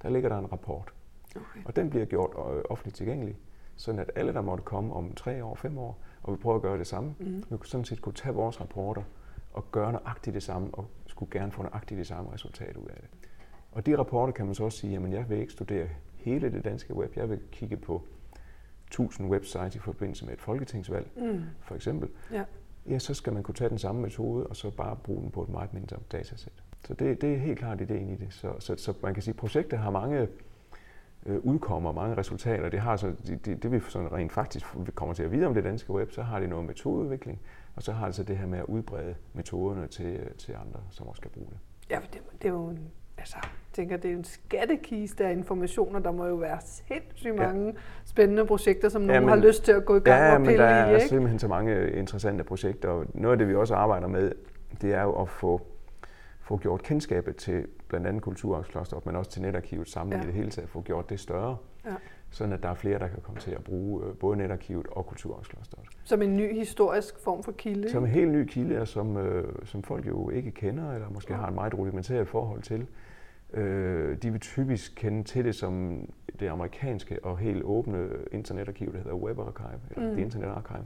der 0.02 0.10
ligger 0.10 0.30
der 0.30 0.38
en 0.40 0.52
rapport. 0.52 0.94
Okay. 1.36 1.60
Og 1.66 1.76
den 1.76 1.90
bliver 1.90 2.06
gjort 2.06 2.30
øh, 2.56 2.62
offentligt 2.70 2.98
tilgængelig 2.98 3.38
sådan 3.82 4.00
at 4.00 4.12
alle, 4.16 4.34
der 4.34 4.42
måtte 4.42 4.64
komme 4.64 4.94
om 4.94 5.14
tre 5.14 5.44
år, 5.44 5.56
fem 5.56 5.78
år, 5.78 6.00
og 6.24 6.34
vi 6.34 6.38
prøver 6.38 6.56
at 6.56 6.62
gøre 6.62 6.78
det 6.78 6.88
samme, 6.88 7.16
mm. 7.20 7.44
vi 7.50 7.58
kunne 7.58 7.66
sådan 7.66 7.86
set 7.86 8.02
kunne 8.02 8.14
tage 8.14 8.36
vores 8.36 8.62
rapporter 8.62 9.04
og 9.54 9.72
gøre 9.72 9.92
nøjagtigt 9.92 10.34
det 10.34 10.44
samme, 10.44 10.70
og 10.74 10.86
skulle 11.08 11.32
gerne 11.32 11.52
få 11.52 11.64
nøjagtigt 11.64 11.98
det 11.98 12.08
samme 12.08 12.34
resultat 12.34 12.78
ud 12.78 12.86
af 12.86 12.96
det. 13.02 13.30
Og 13.72 13.86
de 13.86 13.98
rapporter 13.98 14.34
kan 14.34 14.46
man 14.46 14.56
så 14.56 14.64
også 14.64 14.78
sige, 14.78 14.98
at 14.98 15.12
jeg 15.12 15.30
vil 15.30 15.38
ikke 15.38 15.54
studere 15.54 15.88
hele 16.16 16.52
det 16.52 16.64
danske 16.64 16.96
web, 16.96 17.18
jeg 17.18 17.30
vil 17.30 17.40
kigge 17.52 17.78
på 17.78 18.02
1000 18.88 19.30
websites 19.30 19.76
i 19.76 19.80
forbindelse 19.80 20.26
med 20.26 20.34
et 20.34 20.42
folketingsvalg, 20.42 21.08
mm. 21.16 21.42
for 21.62 21.76
eksempel. 21.76 22.10
Ja. 22.32 22.44
ja, 22.90 23.00
så 23.00 23.14
skal 23.14 23.34
man 23.34 23.44
kunne 23.44 23.56
tage 23.56 23.70
den 23.70 23.78
samme 23.78 24.02
metode, 24.02 24.48
og 24.48 24.56
så 24.56 24.70
bare 24.70 24.96
bruge 25.04 25.22
den 25.22 25.32
på 25.32 25.44
et 25.44 25.50
meget 25.50 25.74
mindre 25.74 25.98
datasæt. 26.12 26.64
Så 26.88 26.94
det, 26.94 27.22
det 27.22 27.34
er 27.34 27.38
helt 27.38 27.60
klart 27.60 27.82
ideen 27.82 28.10
i 28.10 28.16
det. 28.16 28.34
Så, 28.34 28.54
så, 28.60 28.76
så 28.78 28.94
man 29.04 29.14
kan 29.14 29.24
sige, 29.24 29.32
at 29.32 29.38
projektet 29.38 29.80
har 29.80 29.92
mange 29.92 30.28
øh, 31.26 31.38
udkommer, 31.38 31.92
mange 31.92 32.18
resultater. 32.18 32.70
Det, 32.70 32.80
har 32.80 32.96
så, 32.96 33.14
det, 33.28 33.46
det, 33.46 33.64
det 33.64 33.72
vi 33.72 33.80
sådan 33.80 34.12
rent 34.12 34.32
faktisk 34.32 34.66
kommer 34.96 35.16
til 35.16 35.24
at 35.24 35.32
vide 35.32 35.46
om 35.46 35.54
det 35.54 35.64
danske 35.64 35.94
web, 35.94 36.12
så 36.12 36.22
har 36.22 36.40
det 36.40 36.50
noget 36.50 36.66
metodeudvikling, 36.66 37.40
og 37.76 37.84
så 37.84 37.92
har 37.92 38.06
det 38.06 38.16
så 38.16 38.24
det 38.24 38.38
her 38.38 38.48
med 38.48 38.60
at 38.60 38.66
udbrede 38.66 39.16
metoderne 39.34 39.88
til, 39.88 40.20
til 40.38 40.52
andre, 40.52 40.80
som 40.90 41.08
også 41.08 41.20
skal 41.20 41.32
bruge 41.32 41.48
det. 41.50 41.58
Ja, 41.90 42.00
det, 42.14 42.22
det 42.42 42.48
er 42.48 42.54
jo 42.54 42.68
en, 42.68 42.92
altså, 43.18 43.36
jeg 43.42 43.74
tænker, 43.74 43.98
det 43.98 44.12
er 44.12 44.16
en 44.16 44.24
skattekiste 44.24 45.26
af 45.26 45.32
informationer. 45.32 46.00
Der 46.00 46.12
må 46.12 46.26
jo 46.26 46.36
være 46.36 46.58
sindssygt 46.62 47.36
mange 47.36 47.66
ja. 47.66 47.74
spændende 48.06 48.46
projekter, 48.46 48.90
som 48.90 49.02
nogen 49.02 49.14
ja, 49.14 49.20
men, 49.20 49.30
har 49.30 49.48
lyst 49.48 49.64
til 49.64 49.72
at 49.72 49.86
gå 49.86 49.96
i 49.96 50.00
gang 50.00 50.22
ja, 50.22 50.34
og 50.34 50.40
pille 50.40 50.54
i. 50.54 50.56
Ja, 50.56 50.62
men 50.62 50.78
der 50.78 50.86
er 50.86 50.96
ikke? 50.96 51.08
simpelthen 51.08 51.40
så 51.40 51.48
mange 51.48 51.92
interessante 51.92 52.44
projekter, 52.44 52.90
og 52.90 53.06
noget 53.14 53.32
af 53.32 53.38
det, 53.38 53.48
vi 53.48 53.56
også 53.56 53.76
arbejder 53.76 54.08
med, 54.08 54.32
det 54.82 54.94
er 54.94 55.04
jo 55.04 55.22
at 55.22 55.30
få 55.30 55.62
få 56.52 56.58
gjort 56.58 56.84
kendskabet 56.84 57.36
til 57.36 57.68
blandt 57.88 58.08
andet 58.08 58.22
Kulturarvsklosteret, 58.22 59.06
men 59.06 59.16
også 59.16 59.32
til 59.32 59.42
netarkivet 59.42 59.88
samlet 59.88 60.18
ja. 60.18 60.24
i 60.24 60.26
det 60.26 60.34
hele 60.34 60.50
taget, 60.50 60.70
få 60.70 60.82
gjort 60.82 61.10
det 61.10 61.20
større, 61.20 61.58
ja. 61.86 61.92
sådan 62.30 62.54
at 62.54 62.64
der 62.64 62.70
er 62.70 62.74
flere, 62.74 63.00
der 63.00 63.08
kan 63.08 63.20
komme 63.24 63.40
til 63.40 63.52
at 63.52 63.64
bruge 63.64 64.06
øh, 64.06 64.16
både 64.16 64.38
netarkivet 64.38 64.88
og 64.88 65.06
Kulturarvsklosteret. 65.06 65.86
Som 66.04 66.22
en 66.22 66.38
ny 66.38 66.56
historisk 66.56 67.20
form 67.20 67.44
for 67.44 67.52
kilde? 67.52 67.90
Som 67.90 68.04
en 68.04 68.10
helt 68.10 68.32
ny 68.32 68.46
kilde, 68.46 68.86
som, 68.86 69.18
øh, 69.18 69.56
som 69.66 69.84
folk 69.84 70.08
jo 70.08 70.30
ikke 70.30 70.52
kender, 70.52 70.94
eller 70.94 71.10
måske 71.10 71.34
ja. 71.34 71.40
har 71.40 71.48
et 71.48 71.54
meget 71.54 71.74
rudimentært 71.78 72.28
forhold 72.28 72.62
til. 72.62 72.88
Øh, 73.54 74.18
de 74.18 74.32
vil 74.32 74.40
typisk 74.40 74.94
kende 74.96 75.24
til 75.24 75.46
det 75.46 75.56
som 75.56 76.06
det 76.40 76.48
amerikanske 76.48 77.26
og 77.26 77.38
helt 77.38 77.64
åbne 77.64 78.10
internetarkiv, 78.32 78.94
der 78.94 78.98
hedder 78.98 79.14
Web 79.14 79.40
Archive, 79.40 79.80
eller 79.92 80.10
mm. 80.10 80.16
The 80.16 80.26
Internet 80.26 80.48
Archive 80.48 80.86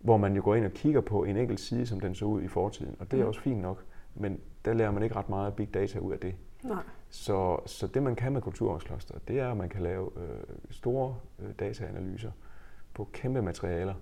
hvor 0.00 0.16
man 0.16 0.36
jo 0.36 0.42
går 0.44 0.54
ind 0.54 0.64
og 0.64 0.70
kigger 0.70 1.00
på 1.00 1.24
en 1.24 1.36
enkelt 1.36 1.60
side, 1.60 1.86
som 1.86 2.00
den 2.00 2.14
så 2.14 2.24
ud 2.24 2.42
i 2.42 2.48
fortiden. 2.48 2.96
Og 2.98 3.10
det 3.10 3.18
er 3.18 3.22
mm. 3.22 3.28
også 3.28 3.40
fint 3.40 3.60
nok 3.60 3.84
men 4.20 4.40
der 4.64 4.72
lærer 4.72 4.90
man 4.90 5.02
ikke 5.02 5.16
ret 5.16 5.28
meget 5.28 5.54
big 5.54 5.74
data 5.74 5.98
ud 5.98 6.12
af 6.12 6.18
det. 6.18 6.34
Nej. 6.64 6.82
Så, 7.10 7.58
så 7.66 7.86
det 7.86 8.02
man 8.02 8.16
kan 8.16 8.32
med 8.32 8.42
kulturarvskloster, 8.42 9.14
det 9.28 9.40
er, 9.40 9.50
at 9.50 9.56
man 9.56 9.68
kan 9.68 9.82
lave 9.82 10.10
øh, 10.16 10.56
store 10.70 11.16
øh, 11.38 11.48
dataanalyser 11.58 12.30
på 12.94 13.08
kæmpe 13.12 13.42
materialer, 13.42 13.94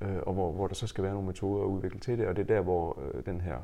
øh, 0.00 0.16
og 0.22 0.34
hvor, 0.34 0.52
hvor 0.52 0.66
der 0.66 0.74
så 0.74 0.86
skal 0.86 1.04
være 1.04 1.12
nogle 1.12 1.26
metoder 1.26 1.64
at 1.64 1.68
udvikle 1.68 2.00
til 2.00 2.18
det, 2.18 2.26
og 2.26 2.36
det 2.36 2.42
er 2.42 2.54
der, 2.54 2.60
hvor 2.60 2.98
øh, 3.02 3.26
den 3.26 3.40
her 3.40 3.56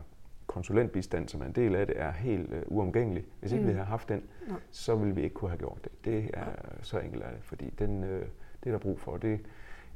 konsulentbistand, 0.47 1.29
som 1.29 1.41
er 1.41 1.47
en 1.47 1.53
del 1.53 1.75
af 1.75 1.87
det, 1.87 2.01
er 2.01 2.11
helt 2.11 2.53
øh, 2.53 2.63
uomgængelig. 2.67 3.25
Hvis 3.41 3.53
ikke 3.53 3.63
mm. 3.63 3.69
vi 3.69 3.73
havde 3.73 3.87
haft 3.87 4.09
den, 4.09 4.23
Nej. 4.49 4.59
så 4.71 4.95
ville 4.97 5.15
vi 5.15 5.23
ikke 5.23 5.35
kunne 5.35 5.51
have 5.51 5.59
gjort 5.59 5.79
det. 5.85 6.05
Det 6.05 6.31
er 6.35 6.47
så 6.83 6.99
enkelt 6.99 7.23
af 7.23 7.33
det, 7.33 7.45
fordi 7.45 7.71
den, 7.79 8.05
øh, 8.05 8.27
det 8.65 8.69
er 8.69 8.71
der 8.71 8.79
brug 8.79 9.01
for. 9.01 9.17
Det, 9.17 9.41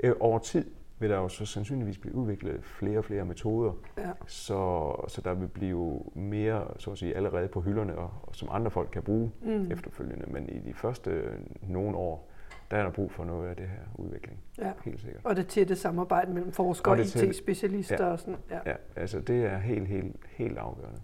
øh, 0.00 0.14
over 0.20 0.38
tid 0.38 0.70
vil 0.98 1.10
der 1.10 1.16
jo 1.16 1.28
så 1.28 1.46
sandsynligvis 1.46 1.98
blive 1.98 2.14
udviklet 2.14 2.64
flere 2.64 2.98
og 2.98 3.04
flere 3.04 3.24
metoder, 3.24 3.72
ja. 3.98 4.10
så, 4.26 4.92
så 5.08 5.20
der 5.20 5.34
vil 5.34 5.48
blive 5.48 6.00
mere, 6.14 6.66
så 6.78 6.90
at 6.90 6.98
sige, 6.98 7.16
allerede 7.16 7.48
på 7.48 7.60
hylderne, 7.60 7.98
og, 7.98 8.10
og 8.22 8.36
som 8.36 8.48
andre 8.52 8.70
folk 8.70 8.88
kan 8.92 9.02
bruge 9.02 9.32
mm. 9.42 9.72
efterfølgende. 9.72 10.32
Men 10.32 10.48
i 10.48 10.58
de 10.58 10.74
første 10.74 11.22
nogle 11.62 11.96
år, 11.96 12.30
der 12.70 12.76
er 12.76 12.82
der 12.82 12.90
brug 12.90 13.12
for 13.12 13.24
noget 13.24 13.48
af 13.48 13.56
det 13.56 13.68
her 13.68 13.80
udvikling. 13.94 14.38
Ja. 14.58 14.72
Helt 14.84 15.00
sikkert. 15.00 15.20
Og 15.24 15.36
det 15.36 15.46
tætte 15.46 15.76
samarbejde 15.76 16.32
mellem 16.32 16.52
forskere 16.52 16.94
og, 16.94 16.98
og 16.98 17.04
IT-specialister 17.04 18.04
ja. 18.04 18.12
og 18.12 18.18
sådan. 18.18 18.36
Ja. 18.50 18.58
ja, 18.66 18.74
altså 18.96 19.20
det 19.20 19.44
er 19.44 19.58
helt, 19.58 19.88
helt, 19.88 20.16
helt 20.30 20.58
afgørende. 20.58 21.00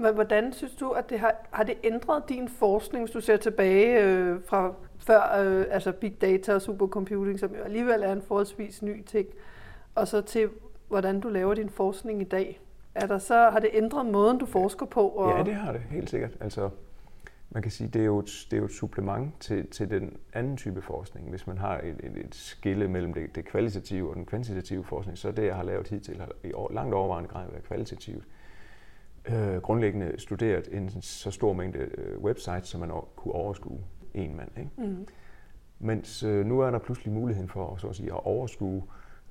Men 0.00 0.14
hvordan 0.14 0.52
synes 0.52 0.74
du, 0.74 0.90
at 0.90 1.10
det 1.10 1.18
har, 1.18 1.34
har 1.50 1.62
det 1.62 1.74
ændret 1.84 2.28
din 2.28 2.48
forskning, 2.48 3.04
hvis 3.04 3.12
du 3.12 3.20
ser 3.20 3.36
tilbage 3.36 4.04
øh, 4.04 4.40
fra 4.44 4.72
før 4.98 5.42
øh, 5.42 5.66
altså 5.70 5.92
big 5.92 6.20
data 6.20 6.54
og 6.54 6.62
supercomputing, 6.62 7.38
som 7.38 7.50
jo 7.54 7.62
alligevel 7.62 8.02
er 8.02 8.12
en 8.12 8.22
forholdsvis 8.22 8.82
ny 8.82 9.04
ting, 9.04 9.28
og 9.94 10.08
så 10.08 10.20
til, 10.20 10.48
hvordan 10.88 11.20
du 11.20 11.28
laver 11.28 11.54
din 11.54 11.68
forskning 11.68 12.20
i 12.20 12.24
dag. 12.24 12.60
Er 12.94 13.06
der 13.06 13.18
så, 13.18 13.50
har 13.50 13.60
det 13.60 13.70
ændret 13.72 14.06
måden, 14.06 14.38
du 14.38 14.46
forsker 14.46 14.86
på? 14.86 15.08
Og... 15.08 15.38
Ja, 15.38 15.44
det 15.44 15.54
har 15.54 15.72
det, 15.72 15.80
helt 15.80 16.10
sikkert. 16.10 16.30
Altså, 16.40 16.70
man 17.50 17.62
kan 17.62 17.72
sige, 17.72 17.88
det 17.88 18.00
er 18.00 18.06
jo 18.06 18.18
et, 18.18 18.46
det 18.50 18.56
er 18.56 18.60
jo 18.60 18.64
et 18.64 18.72
supplement 18.72 19.40
til, 19.40 19.66
til 19.66 19.90
den 19.90 20.16
anden 20.32 20.56
type 20.56 20.82
forskning. 20.82 21.30
Hvis 21.30 21.46
man 21.46 21.58
har 21.58 21.78
et, 21.78 21.96
et, 22.02 22.24
et 22.24 22.34
skille 22.34 22.88
mellem 22.88 23.14
det, 23.14 23.34
det 23.34 23.44
kvalitative 23.44 24.10
og 24.10 24.16
den 24.16 24.24
kvantitative 24.26 24.84
forskning, 24.84 25.18
så 25.18 25.30
det, 25.30 25.46
jeg 25.46 25.56
har 25.56 25.62
lavet 25.62 25.88
hidtil, 25.88 26.18
har 26.20 26.28
i 26.44 26.52
år, 26.52 26.72
langt 26.72 26.94
overvejende 26.94 27.28
grad 27.28 27.50
været 27.50 27.64
kvalitativt. 27.64 28.24
Øh, 29.28 29.56
grundlæggende 29.56 30.14
studeret 30.18 30.68
en 30.72 30.90
så 31.00 31.30
stor 31.30 31.52
mængde 31.52 31.78
øh, 31.78 32.18
websites, 32.18 32.68
som 32.68 32.80
man 32.80 32.90
kunne 33.16 33.34
overskue 33.34 33.80
en 34.14 34.36
mand. 34.36 34.50
Ikke? 34.58 34.70
Mm. 34.78 35.06
Mens 35.78 36.22
øh, 36.22 36.46
nu 36.46 36.60
er 36.60 36.70
der 36.70 36.78
pludselig 36.78 37.14
muligheden 37.14 37.48
for 37.48 37.76
så 37.76 37.86
at, 37.86 37.96
sige, 37.96 38.12
at 38.12 38.26
overskue 38.26 38.82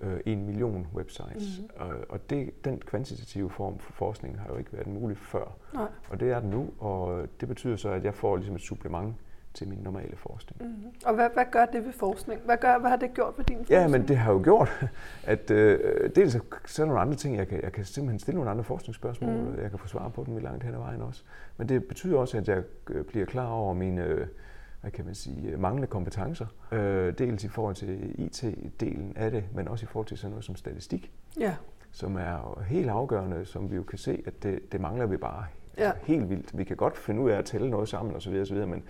øh, 0.02 0.20
en 0.26 0.46
million 0.46 0.88
websites. 0.96 1.62
Mm. 1.62 1.70
Og, 1.76 1.96
og 2.10 2.30
det, 2.30 2.66
den 2.66 2.80
kvantitative 2.80 3.50
form 3.50 3.80
for 3.80 3.94
forskning 3.94 4.40
har 4.40 4.50
jo 4.50 4.58
ikke 4.58 4.74
været 4.74 4.88
mulig 4.88 5.18
før. 5.18 5.58
Nej. 5.74 5.88
Og 6.10 6.20
det 6.20 6.32
er 6.32 6.40
den 6.40 6.50
nu, 6.50 6.70
og 6.80 7.28
det 7.40 7.48
betyder 7.48 7.76
så, 7.76 7.90
at 7.90 8.04
jeg 8.04 8.14
får 8.14 8.36
ligesom 8.36 8.56
et 8.56 8.62
supplement 8.62 9.16
til 9.58 9.68
min 9.68 9.80
normale 9.80 10.16
forskning. 10.16 10.62
Mm. 10.62 10.92
Og 11.06 11.16
hvad, 11.16 11.30
hvad 11.34 11.46
gør 11.52 11.66
det 11.66 11.86
ved 11.86 11.94
forskning? 11.94 12.42
Hvad, 12.46 12.58
gør, 12.58 12.80
hvad 12.80 12.90
har 12.90 12.98
det 12.98 13.14
gjort 13.14 13.34
ved 13.38 13.46
din 13.46 13.58
forskning? 13.58 13.82
Ja, 13.82 13.88
men 13.88 14.08
det 14.08 14.18
har 14.18 14.32
jo 14.32 14.42
gjort, 14.44 14.90
at 15.34 15.52
øh, 15.52 16.10
dels 16.16 16.36
er 16.36 16.40
der 16.78 16.86
nogle 16.86 17.02
andre 17.02 17.16
ting, 17.16 17.38
jeg 17.38 17.48
kan, 17.48 17.64
jeg 17.64 17.72
kan 17.72 17.86
simpelthen 17.86 18.20
stille 18.20 18.36
nogle 18.36 18.52
andre 18.52 18.64
forskningsspørgsmål, 18.64 19.34
mm. 19.34 19.48
og 19.48 19.62
jeg 19.62 19.70
kan 19.70 19.80
få 19.80 19.88
svar 19.88 20.10
på 20.10 20.24
dem 20.24 20.38
i 20.38 20.42
langt 20.42 20.64
hen 20.64 20.74
ad 20.74 20.80
vejen 20.80 21.02
også. 21.02 21.24
Men 21.58 21.70
det 21.70 21.86
betyder 21.86 22.18
også, 22.18 22.38
at 22.38 22.48
jeg 22.48 22.64
øh, 22.90 23.06
bliver 23.06 23.26
klar 23.26 23.48
over 23.48 23.74
mine 23.74 24.04
øh, 24.04 24.28
hvad 24.82 24.92
kan 24.92 25.06
man 25.06 25.16
sige, 25.16 25.52
øh, 25.52 25.60
manglende 25.60 25.88
kompetencer. 25.88 26.46
Øh, 26.72 27.14
dels 27.18 27.44
i 27.44 27.48
forhold 27.48 27.76
til 27.76 28.16
IT-delen 28.18 29.14
af 29.16 29.32
det, 29.32 29.44
men 29.54 29.68
også 29.68 29.84
i 29.84 29.88
forhold 29.88 30.08
til 30.08 30.18
sådan 30.18 30.32
noget 30.32 30.46
som 30.46 30.56
statistik. 30.56 31.12
Ja. 31.40 31.56
Som 31.92 32.16
er 32.16 32.64
helt 32.68 32.90
afgørende, 32.90 33.46
som 33.46 33.72
vi 33.72 33.76
jo 33.76 33.84
kan 33.84 33.98
se, 33.98 34.24
at 34.26 34.44
det, 34.44 34.72
det 34.72 34.82
mangler 34.82 35.06
vi 35.06 35.18
bare 35.18 35.46
ja. 35.78 35.84
altså, 35.84 36.06
helt 36.06 36.30
vildt. 36.30 36.58
Vi 36.58 36.64
kan 36.64 36.78
godt 36.78 36.98
finde 36.98 37.22
ud 37.22 37.30
af 37.30 37.38
at 37.38 37.46
tælle 37.46 37.70
noget 37.70 37.90
sammen 37.90 38.16
osv., 38.16 38.36
osv. 38.42 38.68
men 38.68 38.84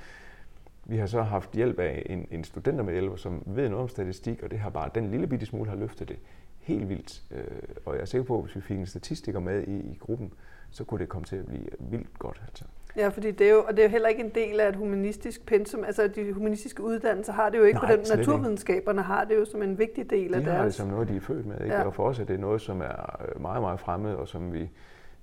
vi 0.89 0.97
har 0.97 1.05
så 1.05 1.21
haft 1.21 1.51
hjælp 1.51 1.79
af 1.79 2.03
en, 2.05 2.27
en 2.31 2.43
studentermedhjælper, 2.43 3.15
som 3.15 3.43
ved 3.45 3.69
noget 3.69 3.83
om 3.83 3.89
statistik, 3.89 4.43
og 4.43 4.51
det 4.51 4.59
har 4.59 4.69
bare, 4.69 4.89
den 4.95 5.11
lille 5.11 5.27
bitte 5.27 5.45
smule 5.45 5.69
har 5.69 5.77
løftet 5.77 6.09
det 6.09 6.17
helt 6.59 6.89
vildt. 6.89 7.23
Øh, 7.31 7.43
og 7.85 7.93
jeg 7.93 8.01
er 8.01 8.05
sikker 8.05 8.25
på, 8.25 8.37
at 8.37 8.43
hvis 8.43 8.55
vi 8.55 8.61
fik 8.61 8.77
en 8.77 8.85
statistiker 8.85 9.39
med 9.39 9.67
i, 9.67 9.77
i 9.77 9.97
gruppen, 9.99 10.33
så 10.71 10.83
kunne 10.83 10.99
det 10.99 11.09
komme 11.09 11.25
til 11.25 11.35
at 11.35 11.45
blive 11.45 11.67
vildt 11.79 12.19
godt. 12.19 12.41
Altså. 12.47 12.63
Ja, 12.97 13.07
fordi 13.07 13.31
det 13.31 13.47
er 13.47 13.51
jo, 13.51 13.63
og 13.67 13.77
det 13.77 13.79
er 13.79 13.83
jo 13.83 13.91
heller 13.91 14.09
ikke 14.09 14.23
en 14.23 14.31
del 14.35 14.59
af 14.59 14.69
et 14.69 14.75
humanistisk 14.75 15.45
pensum. 15.45 15.83
Altså 15.83 16.07
de 16.07 16.33
humanistiske 16.33 16.83
uddannelser 16.83 17.33
har 17.33 17.49
det 17.49 17.57
jo 17.57 17.63
ikke 17.63 17.79
Nej, 17.79 17.95
på 17.95 18.01
den. 18.01 18.17
Naturvidenskaberne 18.17 19.01
har 19.01 19.23
det 19.23 19.35
jo 19.35 19.45
som 19.45 19.63
en 19.63 19.79
vigtig 19.79 20.09
del 20.09 20.29
de 20.29 20.35
af 20.35 20.41
deres. 20.41 20.53
De 20.53 20.57
har 20.57 20.63
det 20.63 20.73
som 20.73 20.87
noget, 20.87 21.07
de 21.07 21.15
er 21.15 21.19
født 21.19 21.45
med. 21.45 21.61
Ikke? 21.61 21.75
Ja. 21.75 21.83
Og 21.83 21.93
for 21.93 22.03
os 22.03 22.19
er 22.19 22.23
det 22.23 22.39
noget, 22.39 22.61
som 22.61 22.81
er 22.81 23.25
øh, 23.25 23.41
meget, 23.41 23.61
meget 23.61 23.79
fremmed, 23.79 24.13
og 24.13 24.27
som 24.27 24.53
vi 24.53 24.69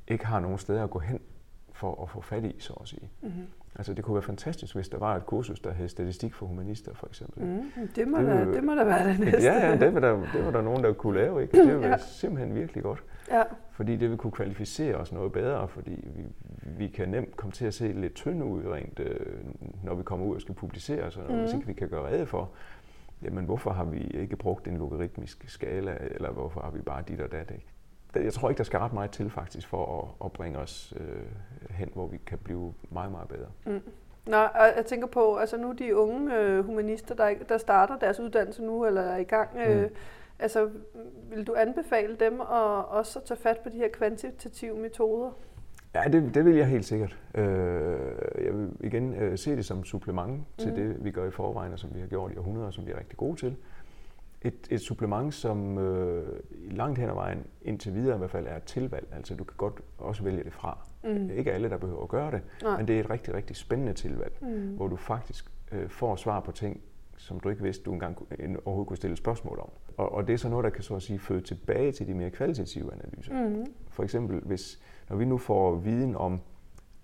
ikke 0.08 0.26
har 0.26 0.40
nogen 0.40 0.58
steder 0.58 0.84
at 0.84 0.90
gå 0.90 0.98
hen 0.98 1.20
for 1.72 2.02
at 2.02 2.10
få 2.10 2.20
fat 2.20 2.44
i, 2.44 2.56
så 2.58 2.72
at 2.72 2.88
sige. 2.88 3.10
Mm-hmm. 3.22 3.46
Altså 3.76 3.94
det 3.94 4.04
kunne 4.04 4.14
være 4.14 4.22
fantastisk, 4.22 4.74
hvis 4.74 4.88
der 4.88 4.98
var 4.98 5.16
et 5.16 5.26
kursus, 5.26 5.60
der 5.60 5.72
hed 5.72 5.88
statistik 5.88 6.34
for 6.34 6.46
humanister, 6.46 6.94
for 6.94 7.06
eksempel. 7.06 7.44
Mm, 7.44 7.88
det, 7.96 8.08
må 8.08 8.18
det, 8.18 8.26
der, 8.26 8.44
det 8.44 8.64
må 8.64 8.74
da 8.74 8.84
være 8.84 9.08
det 9.08 9.20
næste. 9.20 9.42
Ja, 9.42 9.66
ja 9.66 9.76
det, 9.76 9.94
var 9.94 10.00
der, 10.00 10.20
det 10.32 10.44
var 10.44 10.50
der 10.50 10.62
nogen, 10.62 10.84
der 10.84 10.92
kunne 10.92 11.14
lave. 11.14 11.42
Ikke? 11.42 11.64
Det 11.64 11.76
var 11.80 11.86
ja. 11.86 11.96
simpelthen 11.96 12.54
virkelig 12.54 12.82
godt. 12.82 13.04
Ja. 13.30 13.42
Fordi 13.70 13.96
det 13.96 14.10
vil 14.10 14.18
kunne 14.18 14.30
kvalificere 14.30 14.96
os 14.96 15.12
noget 15.12 15.32
bedre, 15.32 15.68
fordi 15.68 16.08
vi, 16.16 16.24
vi 16.78 16.88
kan 16.88 17.08
nemt 17.08 17.36
komme 17.36 17.52
til 17.52 17.64
at 17.64 17.74
se 17.74 17.92
lidt 17.92 18.14
tynde 18.14 18.44
ud, 18.44 18.62
rent, 18.66 19.00
øh, 19.00 19.26
når 19.84 19.94
vi 19.94 20.02
kommer 20.02 20.26
ud 20.26 20.34
og 20.34 20.40
skal 20.40 20.54
publicere, 20.54 21.10
så 21.10 21.20
mm. 21.28 21.38
hvis 21.38 21.52
ikke 21.52 21.66
vi 21.66 21.72
kan 21.72 21.88
gøre 21.88 22.06
rede 22.06 22.26
for, 22.26 22.50
jamen 23.22 23.44
hvorfor 23.44 23.70
har 23.70 23.84
vi 23.84 23.98
ikke 24.00 24.36
brugt 24.36 24.68
en 24.68 24.76
logaritmisk 24.76 25.44
skala, 25.46 25.96
eller 26.00 26.30
hvorfor 26.30 26.60
har 26.60 26.70
vi 26.70 26.80
bare 26.80 27.02
dit 27.08 27.20
og 27.20 27.32
dat, 27.32 27.50
ikke? 27.50 27.66
Jeg 28.14 28.32
tror 28.32 28.48
ikke, 28.48 28.58
der 28.58 28.64
skal 28.64 28.78
ret 28.78 28.92
meget 28.92 29.10
til 29.10 29.30
faktisk 29.30 29.68
for 29.68 30.02
at, 30.02 30.26
at 30.26 30.32
bringe 30.32 30.58
os 30.58 30.94
øh, 31.00 31.22
hen, 31.70 31.90
hvor 31.94 32.06
vi 32.06 32.16
kan 32.26 32.38
blive 32.38 32.74
meget, 32.90 33.10
meget 33.10 33.28
bedre. 33.28 33.48
Mm. 33.66 33.82
Nå, 34.26 34.36
og 34.36 34.66
jeg 34.76 34.86
tænker 34.86 35.06
på, 35.06 35.36
altså 35.36 35.56
nu 35.56 35.72
de 35.72 35.96
unge 35.96 36.36
øh, 36.36 36.64
humanister, 36.66 37.14
der, 37.14 37.34
der 37.48 37.58
starter 37.58 37.98
deres 37.98 38.20
uddannelse 38.20 38.62
nu, 38.62 38.86
eller 38.86 39.00
er 39.00 39.16
i 39.16 39.24
gang, 39.24 39.50
øh, 39.66 39.82
mm 39.82 39.88
Altså, 40.38 40.70
vil 41.30 41.46
du 41.46 41.54
anbefale 41.54 42.16
dem 42.16 42.40
at 42.40 42.84
også 42.88 43.18
at 43.18 43.24
tage 43.24 43.40
fat 43.40 43.58
på 43.58 43.68
de 43.68 43.76
her 43.76 43.88
kvantitative 43.88 44.76
metoder? 44.76 45.30
Ja, 45.94 46.02
det, 46.12 46.34
det 46.34 46.44
vil 46.44 46.54
jeg 46.56 46.66
helt 46.66 46.84
sikkert. 46.84 47.18
Øh, 47.34 47.44
jeg 48.44 48.54
vil 48.54 48.70
igen 48.80 49.14
øh, 49.14 49.38
se 49.38 49.56
det 49.56 49.64
som 49.64 49.84
supplement 49.84 50.46
til 50.58 50.68
mm. 50.68 50.74
det, 50.74 51.04
vi 51.04 51.10
gør 51.10 51.28
i 51.28 51.30
forvejen, 51.30 51.72
og 51.72 51.78
som 51.78 51.90
vi 51.94 52.00
har 52.00 52.06
gjort 52.06 52.32
i 52.32 52.36
århundreder, 52.36 52.70
som 52.70 52.86
vi 52.86 52.90
er 52.90 52.98
rigtig 52.98 53.16
gode 53.16 53.36
til. 53.36 53.56
Et, 54.44 54.68
et 54.70 54.80
supplement, 54.80 55.34
som 55.34 55.78
øh, 55.78 56.40
langt 56.70 56.98
hen 56.98 57.08
ad 57.08 57.14
vejen, 57.14 57.46
indtil 57.62 57.94
videre 57.94 58.14
i 58.14 58.18
hvert 58.18 58.30
fald, 58.30 58.46
er 58.46 58.56
et 58.56 58.62
tilvalg. 58.62 59.08
Altså, 59.12 59.34
du 59.34 59.44
kan 59.44 59.56
godt 59.56 59.80
også 59.98 60.22
vælge 60.24 60.44
det 60.44 60.52
fra. 60.52 60.78
Mm. 61.04 61.30
Ikke 61.30 61.52
alle, 61.52 61.70
der 61.70 61.76
behøver 61.76 62.02
at 62.02 62.08
gøre 62.08 62.30
det, 62.30 62.42
Nej. 62.62 62.76
men 62.76 62.88
det 62.88 62.96
er 62.96 63.00
et 63.00 63.10
rigtig, 63.10 63.34
rigtig 63.34 63.56
spændende 63.56 63.92
tilvalg, 63.92 64.32
mm. 64.42 64.76
hvor 64.76 64.88
du 64.88 64.96
faktisk 64.96 65.50
øh, 65.72 65.88
får 65.88 66.16
svar 66.16 66.40
på 66.40 66.52
ting, 66.52 66.80
som 67.16 67.40
du 67.40 67.48
ikke 67.48 67.62
vidste, 67.62 67.84
du 67.84 67.92
engang 67.92 68.18
overhovedet 68.64 68.88
kunne 68.88 68.96
stille 68.96 69.16
spørgsmål 69.16 69.58
om. 69.58 69.70
Og, 69.96 70.12
og 70.12 70.26
det 70.26 70.32
er 70.32 70.36
så 70.36 70.48
noget, 70.48 70.64
der 70.64 70.70
kan 70.70 70.82
så 70.82 70.96
at 70.96 71.02
sige 71.02 71.18
føde 71.18 71.40
tilbage 71.40 71.92
til 71.92 72.06
de 72.06 72.14
mere 72.14 72.30
kvalitative 72.30 72.92
analyser. 72.92 73.48
Mm. 73.48 73.66
For 73.88 74.02
eksempel, 74.02 74.40
hvis, 74.40 74.80
når 75.08 75.16
vi 75.16 75.24
nu 75.24 75.38
får 75.38 75.74
viden 75.76 76.16
om 76.16 76.40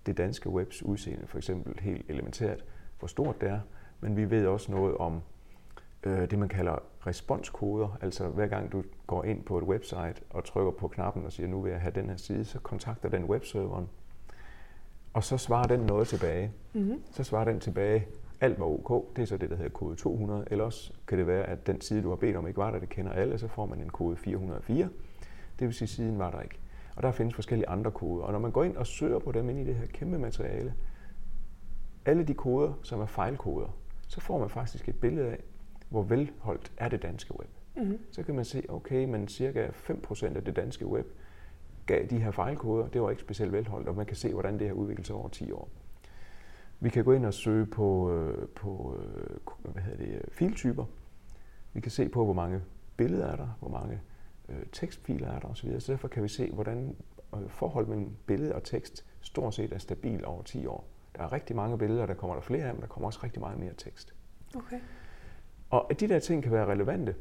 det 0.05 0.17
danske 0.17 0.49
webs 0.49 0.83
udseende, 0.83 1.27
for 1.27 1.37
eksempel 1.37 1.79
helt 1.79 2.05
elementært, 2.09 2.65
hvor 2.99 3.07
stort 3.07 3.41
det 3.41 3.49
er, 3.49 3.59
men 4.01 4.17
vi 4.17 4.29
ved 4.29 4.45
også 4.47 4.71
noget 4.71 4.97
om 4.97 5.21
øh, 6.03 6.31
det, 6.31 6.39
man 6.39 6.49
kalder 6.49 6.75
responskoder. 7.07 7.97
Altså 8.01 8.27
hver 8.27 8.47
gang 8.47 8.71
du 8.71 8.83
går 9.07 9.23
ind 9.23 9.43
på 9.43 9.57
et 9.57 9.63
website 9.63 10.15
og 10.29 10.43
trykker 10.43 10.71
på 10.71 10.87
knappen 10.87 11.25
og 11.25 11.31
siger, 11.31 11.47
nu 11.47 11.61
vil 11.61 11.71
jeg 11.71 11.81
have 11.81 11.91
den 11.95 12.09
her 12.09 12.17
side, 12.17 12.45
så 12.45 12.59
kontakter 12.59 13.09
den 13.09 13.23
webserveren. 13.23 13.89
Og 15.13 15.23
så 15.23 15.37
svarer 15.37 15.67
den 15.67 15.79
noget 15.79 16.07
tilbage. 16.07 16.51
Mm-hmm. 16.73 17.03
Så 17.11 17.23
svarer 17.23 17.45
den 17.45 17.59
tilbage, 17.59 18.07
alt 18.41 18.59
var 18.59 18.65
ok, 18.65 19.15
det 19.15 19.21
er 19.21 19.25
så 19.25 19.37
det, 19.37 19.49
der 19.49 19.55
hedder 19.55 19.71
kode 19.71 19.95
200. 19.95 20.45
Ellers 20.51 20.93
kan 21.07 21.17
det 21.17 21.27
være, 21.27 21.43
at 21.43 21.67
den 21.67 21.81
side, 21.81 22.03
du 22.03 22.09
har 22.09 22.15
bedt 22.15 22.35
om, 22.35 22.47
ikke 22.47 22.57
var 22.57 22.71
der, 22.71 22.79
det 22.79 22.89
kender 22.89 23.11
alle, 23.11 23.37
så 23.37 23.47
får 23.47 23.65
man 23.65 23.81
en 23.81 23.89
kode 23.89 24.15
404. 24.15 24.89
Det 25.59 25.67
vil 25.67 25.73
sige, 25.73 25.85
at 25.85 25.89
siden 25.89 26.19
var 26.19 26.31
der 26.31 26.41
ikke. 26.41 26.59
Og 26.95 27.03
der 27.03 27.11
findes 27.11 27.35
forskellige 27.35 27.69
andre 27.69 27.91
koder. 27.91 28.23
Og 28.23 28.31
når 28.31 28.39
man 28.39 28.51
går 28.51 28.63
ind 28.63 28.77
og 28.77 28.87
søger 28.87 29.19
på 29.19 29.31
dem 29.31 29.49
ind 29.49 29.59
i 29.59 29.63
det 29.63 29.75
her 29.75 29.85
kæmpe 29.85 30.19
materiale, 30.19 30.73
alle 32.05 32.23
de 32.23 32.33
koder, 32.33 32.73
som 32.83 33.01
er 33.01 33.05
fejlkoder, 33.05 33.77
så 34.07 34.21
får 34.21 34.39
man 34.39 34.49
faktisk 34.49 34.89
et 34.89 34.99
billede 34.99 35.27
af, 35.27 35.43
hvor 35.91 36.01
velholdt 36.01 36.71
er 36.77 36.89
det 36.89 37.01
danske 37.01 37.39
web. 37.39 37.49
Mm-hmm. 37.75 37.99
Så 38.11 38.23
kan 38.23 38.35
man 38.35 38.45
se, 38.45 38.63
okay, 38.69 39.05
men 39.05 39.27
cirka 39.27 39.67
5% 39.67 40.25
af 40.25 40.43
det 40.43 40.55
danske 40.55 40.85
web 40.85 41.05
gav 41.85 42.05
de 42.05 42.19
her 42.19 42.31
fejlkoder. 42.31 42.87
Det 42.87 43.01
var 43.01 43.09
ikke 43.09 43.21
specielt 43.21 43.51
velholdt, 43.51 43.87
og 43.87 43.95
man 43.95 44.05
kan 44.05 44.15
se, 44.15 44.33
hvordan 44.33 44.59
det 44.59 44.67
har 44.67 44.73
udviklet 44.73 45.07
sig 45.07 45.15
over 45.15 45.29
10 45.29 45.51
år. 45.51 45.69
Vi 46.79 46.89
kan 46.89 47.03
gå 47.03 47.11
ind 47.11 47.25
og 47.25 47.33
søge 47.33 47.65
på, 47.65 48.13
øh, 48.13 48.47
på 48.47 48.99
øh, 48.99 49.71
hvad 49.71 49.83
hedder 49.83 50.05
det, 50.05 50.21
filtyper. 50.31 50.85
Vi 51.73 51.81
kan 51.81 51.91
se 51.91 52.09
på, 52.09 52.25
hvor 52.25 52.33
mange 52.33 52.61
billeder 52.97 53.25
er 53.25 53.35
der, 53.35 53.57
hvor 53.59 53.69
mange 53.69 54.01
øh, 54.49 54.65
tekstfiler 54.71 55.27
er 55.27 55.39
der 55.39 55.47
osv. 55.47 55.79
Så 55.79 55.91
derfor 55.91 56.07
kan 56.07 56.23
vi 56.23 56.27
se, 56.27 56.51
hvordan 56.51 56.95
øh, 57.35 57.49
forholdet 57.49 57.89
mellem 57.89 58.15
billede 58.25 58.55
og 58.55 58.63
tekst 58.63 59.05
stort 59.21 59.53
set 59.53 59.73
er 59.73 59.77
stabil 59.77 60.25
over 60.25 60.43
10 60.43 60.65
år. 60.65 60.87
Der 61.15 61.23
er 61.23 61.31
rigtig 61.31 61.55
mange 61.55 61.77
billeder, 61.77 62.05
der 62.05 62.13
kommer 62.13 62.35
der 62.35 62.41
flere 62.41 62.63
af, 62.65 62.73
men 62.73 62.81
der 62.81 62.87
kommer 62.87 63.07
også 63.07 63.19
rigtig 63.23 63.39
meget 63.39 63.59
mere 63.59 63.73
tekst. 63.77 64.13
Okay. 64.55 64.79
Og 65.71 65.91
de 65.99 66.07
der 66.07 66.19
ting 66.19 66.43
kan 66.43 66.51
være 66.51 66.65
relevante 66.65 67.15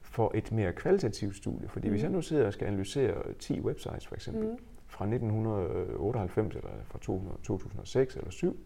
for 0.00 0.30
et 0.34 0.52
mere 0.52 0.72
kvalitativt 0.72 1.36
studie. 1.36 1.68
Fordi 1.68 1.88
mm. 1.88 1.92
hvis 1.92 2.02
jeg 2.02 2.10
nu 2.10 2.22
sidder 2.22 2.46
og 2.46 2.52
skal 2.52 2.66
analysere 2.66 3.14
10 3.38 3.60
websites 3.60 4.06
for 4.06 4.14
eksempel, 4.14 4.44
mm. 4.44 4.58
fra 4.86 5.04
1998 5.04 6.56
eller 6.56 6.70
fra 6.84 6.98
2006 6.98 8.14
eller 8.14 8.30
2007, 8.30 8.56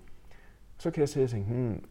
så 0.78 0.90
kan 0.90 1.00
jeg 1.00 1.08
sidde 1.08 1.24
og 1.24 1.30
tænke, 1.30 1.52
hmm, 1.52 1.84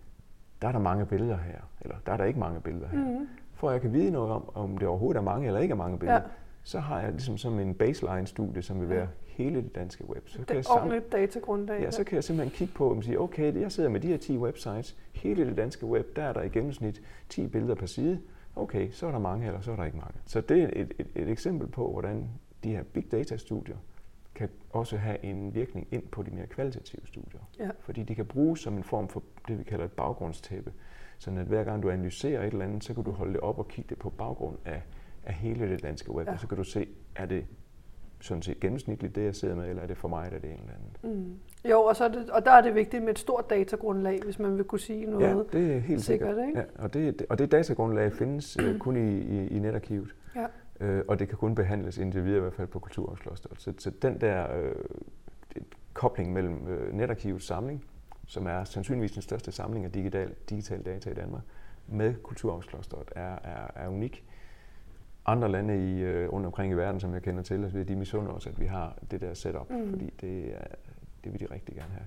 der 0.62 0.68
er 0.68 0.72
der 0.72 0.80
mange 0.80 1.06
billeder 1.06 1.38
her, 1.38 1.60
eller 1.82 1.96
der 2.06 2.12
er 2.12 2.18
der 2.18 2.24
ikke 2.24 2.40
mange 2.40 2.62
billeder 2.62 2.88
her. 2.88 3.00
Mm. 3.00 3.28
For 3.54 3.70
at 3.70 3.74
jeg 3.74 3.82
kan 3.82 3.94
vide 3.94 4.12
noget 4.12 4.32
om, 4.32 4.50
om 4.56 4.78
det 4.78 4.88
overhovedet 4.88 5.20
er 5.20 5.24
mange 5.24 5.48
eller 5.48 5.60
ikke 5.60 5.72
er 5.72 5.76
mange 5.76 6.00
billeder, 6.00 6.22
ja. 6.22 6.28
så 6.64 6.80
har 6.80 7.02
jeg 7.02 7.12
ligesom 7.12 7.38
som 7.38 7.60
en 7.60 7.76
baseline-studie, 7.76 8.62
som 8.62 8.82
vil 8.82 8.90
være 8.90 9.08
hele 9.32 9.62
det 9.62 9.76
danske 9.76 10.10
web. 10.10 10.30
Så 10.30 10.38
det 10.38 10.48
kan 10.48 10.58
er 10.58 10.64
ordentligt 10.70 11.12
datagrundlag. 11.12 11.82
Ja, 11.82 11.92
så 11.92 12.04
kan 12.04 12.16
jeg 12.16 12.24
simpelthen 12.24 12.58
kigge 12.58 12.74
på 12.74 12.90
og 12.90 13.04
sige, 13.04 13.20
okay, 13.20 13.62
jeg 13.62 13.72
sidder 13.72 13.90
med 13.90 14.00
de 14.00 14.08
her 14.08 14.18
10 14.18 14.38
websites, 14.38 14.98
hele 15.12 15.46
det 15.46 15.58
danske 15.58 15.86
web, 15.86 16.16
der 16.16 16.24
er 16.24 16.34
der 16.34 16.42
i 16.42 16.50
gennemsnit 16.50 17.02
10 17.30 17.48
billeder 17.48 17.76
per 17.76 17.86
side. 17.86 18.22
Okay, 18.56 18.90
så 18.92 19.08
er 19.08 19.12
der 19.12 19.20
mange, 19.20 19.48
eller 19.48 19.62
så 19.62 19.72
er 19.72 19.76
der 19.76 19.84
ikke 19.84 19.98
mange. 19.98 20.20
Så 20.26 20.42
det 20.42 20.64
er 20.64 20.70
et, 20.74 20.94
et, 21.00 21.08
et 21.16 21.30
eksempel 21.30 21.68
på, 21.68 21.92
hvordan 21.92 22.30
de 22.64 22.70
her 22.70 22.84
big 22.84 23.12
data-studier 23.12 23.78
kan 24.36 24.50
også 24.70 24.98
have 24.98 25.26
en 25.26 25.56
virkning 25.56 25.88
ind 25.92 26.04
på 26.08 26.24
de 26.24 26.32
mere 26.32 26.48
kvalitative 26.48 27.02
studier. 27.06 27.40
Ja. 27.60 27.70
Fordi 27.80 28.04
de 28.04 28.16
kan 28.16 28.26
bruges 28.26 28.60
som 28.60 28.78
en 28.78 28.84
form 28.84 29.08
for 29.08 29.24
det, 29.48 29.60
vi 29.60 29.64
kalder 29.64 29.86
et 29.86 29.92
baggrundstæppe. 29.92 30.74
Så 31.18 31.32
at 31.32 31.46
hver 31.46 31.64
gang 31.64 31.84
du 31.84 31.90
analyserer 31.90 32.42
et 32.42 32.54
eller 32.54 32.66
andet, 32.66 32.84
så 32.84 32.94
kan 32.94 33.04
du 33.04 33.12
holde 33.12 33.34
det 33.34 33.42
op 33.42 33.60
og 33.60 33.68
kigge 33.68 33.90
det 33.90 33.98
på 33.98 34.10
baggrund 34.10 34.58
af, 34.66 34.82
af 35.24 35.34
hele 35.34 35.70
det 35.70 35.84
danske 35.84 36.12
web, 36.12 36.28
ja. 36.28 36.34
og 36.34 36.40
så 36.40 36.48
kan 36.48 36.58
du 36.58 36.64
se, 36.64 36.88
er 37.16 37.26
det 37.26 37.46
sådan 38.22 38.42
set 38.42 38.60
gennemsnitligt 38.60 39.16
det, 39.16 39.24
jeg 39.24 39.36
sidder 39.36 39.56
med, 39.56 39.70
eller 39.70 39.82
er 39.84 39.88
det 39.88 39.98
for 39.98 40.08
mig, 40.08 40.32
det 40.32 40.44
er 40.44 40.54
en 40.54 40.60
eller 40.60 40.74
anden? 40.74 41.20
Mm. 41.20 41.70
Jo, 41.70 41.82
og, 41.82 41.96
så 41.96 42.04
er 42.04 42.08
det, 42.08 42.30
og 42.30 42.46
der 42.46 42.52
er 42.52 42.62
det 42.62 42.76
vigtigt 42.76 43.04
med 43.04 43.12
et 43.12 43.20
stort 43.20 43.50
datagrundlag, 43.50 44.20
hvis 44.24 44.40
man 44.40 44.58
vil 44.58 44.64
kunne 44.64 44.80
sige 44.80 45.06
noget 45.06 45.48
Ja, 45.54 45.60
det 45.60 45.76
er 45.76 45.80
helt 45.80 46.02
sikkert. 46.02 46.30
sikkert 46.30 46.48
ikke? 46.48 46.60
Ja, 46.60 46.84
og, 46.84 46.94
det, 46.94 47.26
og 47.30 47.38
det 47.38 47.52
datagrundlag 47.52 48.14
findes 48.14 48.60
uh, 48.60 48.78
kun 48.78 48.98
i, 48.98 49.20
i, 49.20 49.48
i 49.48 49.60
netarkivet. 49.60 50.16
Ja. 50.36 50.46
Uh, 51.00 51.06
og 51.08 51.20
det 51.20 51.28
kan 51.30 51.38
kun 51.38 51.56
behandles 51.56 51.98
indtil 51.98 52.24
videre, 52.24 52.38
i 52.38 52.42
hvert 52.42 52.54
fald 52.54 52.68
på 52.68 52.80
Kulturarvsklosteret. 52.80 53.62
Så, 53.62 53.74
så 53.78 53.92
den 54.02 54.22
der 54.22 54.46
uh, 54.60 54.72
kobling 55.94 56.34
mellem 56.34 56.54
uh, 56.54 56.98
netarkivets 56.98 57.46
samling, 57.46 57.86
som 58.28 58.48
er 58.48 58.64
sandsynligvis 58.64 59.12
den 59.12 59.22
største 59.22 59.52
samling 59.52 59.86
af 59.86 59.92
digital, 59.92 60.34
digital 60.50 60.82
data 60.82 61.10
i 61.10 61.14
Danmark, 61.14 61.42
med 61.88 62.14
Kulturarvsklosteret 62.24 63.12
er, 63.16 63.36
er, 63.44 63.72
er 63.76 63.88
unik 63.88 64.24
andre 65.26 65.52
lande 65.52 65.92
i, 65.92 66.02
øh, 66.02 66.34
rundt 66.34 66.46
omkring 66.46 66.74
i 66.74 66.76
verden, 66.76 67.00
som 67.00 67.14
jeg 67.14 67.22
kender 67.22 67.44
til, 67.44 67.64
altså, 67.64 67.84
de 67.84 67.96
misunder 67.96 68.32
os, 68.32 68.48
at 68.48 68.60
vi 68.60 68.66
har 68.66 68.96
det 69.12 69.22
der 69.22 69.34
setup, 69.34 69.70
mm. 69.70 69.90
fordi 69.90 70.14
det, 70.22 70.46
er, 70.46 70.76
det 71.24 71.32
vil 71.34 71.40
de 71.40 71.54
rigtig 71.54 71.76
gerne 71.76 71.92
have. 71.92 72.06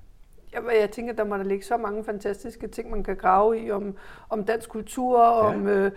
Ja, 0.53 0.81
jeg 0.81 0.91
tænker, 0.91 1.13
der 1.13 1.25
må 1.25 1.37
der 1.37 1.43
ligge 1.43 1.65
så 1.65 1.77
mange 1.77 2.05
fantastiske 2.05 2.67
ting, 2.67 2.91
man 2.91 3.03
kan 3.03 3.17
grave 3.17 3.61
i 3.61 3.71
om, 3.71 3.97
om 4.29 4.45
dansk 4.45 4.69
kultur, 4.69 5.21
ja. 5.21 5.55
om 5.55 5.67
øh, 5.67 5.93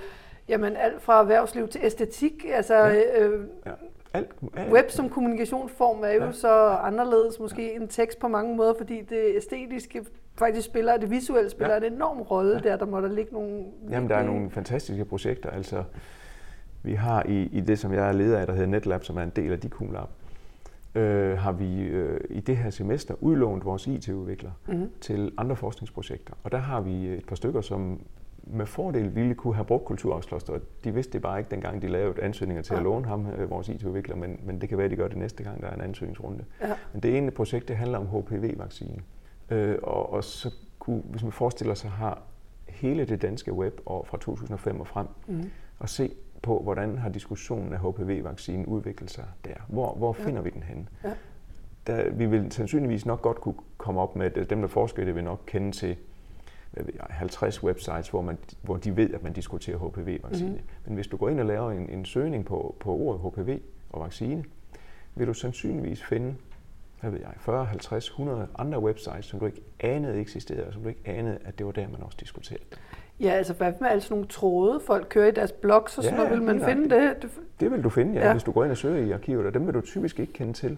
jamen, 0.47 0.75
alt 0.75 1.01
fra 1.01 1.19
erhvervsliv 1.19 1.67
til 1.67 1.81
æstetik. 1.83 2.45
Altså, 2.53 2.75
ja. 2.75 3.23
Øh, 3.23 3.47
ja. 3.65 3.71
Alt, 4.13 4.29
alt. 4.57 4.73
Web 4.73 4.89
som 4.89 5.09
kommunikationsform 5.09 6.03
er 6.03 6.11
jo 6.11 6.23
ja. 6.23 6.31
så 6.31 6.49
anderledes 6.67 7.39
måske 7.39 7.73
ja. 7.73 7.81
en 7.81 7.87
tekst 7.87 8.19
på 8.19 8.27
mange 8.27 8.55
måder, 8.55 8.73
fordi 8.77 9.01
det 9.01 9.35
æstetiske 9.35 10.05
faktisk 10.37 10.67
spiller, 10.67 10.97
det 10.97 11.09
visuelle 11.09 11.49
spiller 11.49 11.75
ja. 11.75 11.87
en 11.87 11.93
enorm 11.93 12.21
rolle 12.21 12.53
ja. 12.63 12.69
der. 12.69 12.77
Der 12.77 12.85
må 12.85 13.01
der 13.01 13.07
ligge 13.07 13.33
nogle... 13.33 13.63
Jamen, 13.89 14.09
der 14.09 14.15
er 14.15 14.23
nogle 14.23 14.51
fantastiske 14.51 15.05
projekter. 15.05 15.49
Altså, 15.49 15.83
vi 16.83 16.93
har 16.93 17.23
i, 17.23 17.43
i 17.43 17.61
det, 17.61 17.79
som 17.79 17.93
jeg 17.93 18.07
er 18.07 18.11
leder 18.11 18.39
af, 18.39 18.47
der 18.47 18.53
hedder 18.53 18.67
NetLab, 18.67 19.03
som 19.03 19.17
er 19.17 19.23
en 19.23 19.31
del 19.35 19.51
af 19.51 19.59
DICOM 19.59 19.91
Lab, 19.91 20.07
øh, 20.95 21.37
har 21.37 21.51
vi 21.51 21.81
øh, 21.81 22.19
i 22.29 22.39
det 22.39 22.57
her 22.57 22.69
semester 22.69 23.15
udlånt 23.21 23.65
vores 23.65 23.87
IT-udvikler 23.87 24.51
mm-hmm. 24.67 24.89
til 25.01 25.31
andre 25.37 25.55
forskningsprojekter. 25.55 26.33
Og 26.43 26.51
der 26.51 26.57
har 26.57 26.81
vi 26.81 27.07
et 27.07 27.25
par 27.27 27.35
stykker, 27.35 27.61
som 27.61 28.01
med 28.43 28.65
fordel 28.65 29.15
ville 29.15 29.35
kunne 29.35 29.55
have 29.55 29.65
brugt 29.65 29.85
Kulturarvskloster. 29.85 30.59
De 30.83 30.93
vidste 30.93 31.13
det 31.13 31.21
bare 31.21 31.39
ikke, 31.39 31.51
dengang 31.51 31.81
de 31.81 31.87
lavede 31.87 32.21
ansøgninger 32.21 32.63
til 32.63 32.73
ja. 32.73 32.77
at 32.79 32.83
låne 32.83 33.05
ham, 33.05 33.27
øh, 33.27 33.49
vores 33.49 33.69
IT-udvikler, 33.69 34.15
men, 34.15 34.39
men 34.43 34.61
det 34.61 34.69
kan 34.69 34.77
være, 34.77 34.85
at 34.85 34.91
de 34.91 34.95
gør 34.95 35.07
det 35.07 35.17
næste 35.17 35.43
gang, 35.43 35.61
der 35.61 35.67
er 35.67 35.75
en 35.75 35.81
ansøgningsrunde. 35.81 36.45
Ja. 36.61 36.73
Men 36.93 37.03
det 37.03 37.17
ene 37.17 37.31
projekt, 37.31 37.67
det 37.67 37.75
handler 37.75 37.97
om 37.97 38.07
HPV-vaccine. 38.07 39.01
Øh, 39.49 39.77
og, 39.83 40.13
og 40.13 40.23
så 40.23 40.53
kunne, 40.79 41.01
hvis 41.05 41.23
man 41.23 41.31
forestiller 41.31 41.73
sig, 41.73 41.89
har 41.89 42.21
hele 42.67 43.05
det 43.05 43.21
danske 43.21 43.53
web 43.53 43.79
og 43.85 44.07
fra 44.07 44.17
2005 44.17 44.79
og 44.79 44.87
frem, 44.87 45.07
mm. 45.27 45.49
og 45.79 45.89
se, 45.89 46.11
på, 46.41 46.59
hvordan 46.63 46.97
har 46.97 47.09
diskussionen 47.09 47.73
af 47.73 47.79
HPV-vaccinen 47.79 48.65
udviklet 48.65 49.11
sig 49.11 49.25
der? 49.45 49.55
Hvor, 49.67 49.95
hvor 49.95 50.13
finder 50.13 50.35
ja. 50.35 50.41
vi 50.41 50.49
den 50.49 50.63
henne? 50.63 50.87
Ja. 51.03 51.13
Der, 51.87 52.09
vi 52.09 52.25
vil 52.25 52.51
sandsynligvis 52.51 53.05
nok 53.05 53.21
godt 53.21 53.41
kunne 53.41 53.55
komme 53.77 54.01
op 54.01 54.15
med, 54.15 54.37
at 54.37 54.49
dem, 54.49 54.61
der 54.61 54.67
forsker 54.67 55.05
det, 55.05 55.15
vil 55.15 55.23
nok 55.23 55.43
kende 55.45 55.71
til 55.71 55.95
hvad 56.71 56.83
ved 56.85 56.93
jeg, 56.95 57.05
50 57.09 57.63
websites, 57.63 58.09
hvor, 58.09 58.21
man, 58.21 58.37
hvor 58.61 58.77
de 58.77 58.95
ved, 58.95 59.13
at 59.13 59.23
man 59.23 59.33
diskuterer 59.33 59.77
HPV-vaccine. 59.77 60.49
Mm-hmm. 60.49 60.67
Men 60.85 60.95
hvis 60.95 61.07
du 61.07 61.17
går 61.17 61.29
ind 61.29 61.39
og 61.39 61.45
laver 61.45 61.71
en, 61.71 61.89
en 61.89 62.05
søgning 62.05 62.45
på, 62.45 62.75
på 62.79 62.91
ordet 62.91 63.21
HPV 63.21 63.59
og 63.89 64.01
vaccine, 64.03 64.43
vil 65.15 65.27
du 65.27 65.33
sandsynligvis 65.33 66.03
finde 66.03 66.35
hvad 67.01 67.11
ved 67.11 67.19
jeg, 67.19 67.33
40, 67.37 67.65
50, 67.65 68.07
100 68.07 68.47
andre 68.57 68.79
websites, 68.79 69.25
som 69.25 69.39
du 69.39 69.45
ikke 69.45 69.61
anede 69.79 70.19
eksisterede, 70.19 70.67
og 70.67 70.73
som 70.73 70.81
du 70.83 70.89
ikke 70.89 71.01
anede, 71.05 71.39
at 71.45 71.57
det 71.57 71.65
var 71.65 71.71
der, 71.71 71.87
man 71.87 72.03
også 72.03 72.17
diskuterede. 72.19 72.63
Ja, 73.19 73.29
altså 73.29 73.53
hvad 73.53 73.73
med 73.79 73.89
alle 73.89 74.01
sådan 74.01 74.15
nogle 74.15 74.27
tråde, 74.27 74.79
folk 74.79 75.07
kører 75.09 75.27
i 75.27 75.31
deres 75.31 75.51
blogs 75.51 75.97
og 75.97 76.03
sådan 76.03 76.19
ja, 76.19 76.23
noget, 76.23 76.39
vil 76.39 76.47
man 76.47 76.65
finde 76.65 76.95
det? 76.95 77.21
det? 77.21 77.29
Det 77.59 77.71
vil 77.71 77.83
du 77.83 77.89
finde, 77.89 78.13
ja, 78.13 78.25
ja. 78.25 78.31
hvis 78.31 78.43
du 78.43 78.51
går 78.51 78.63
ind 78.63 78.71
og 78.71 78.77
søger 78.77 79.05
i 79.05 79.11
arkivet, 79.11 79.45
og 79.45 79.53
dem 79.53 79.67
vil 79.67 79.73
du 79.73 79.81
typisk 79.81 80.19
ikke 80.19 80.33
kende 80.33 80.53
til. 80.53 80.77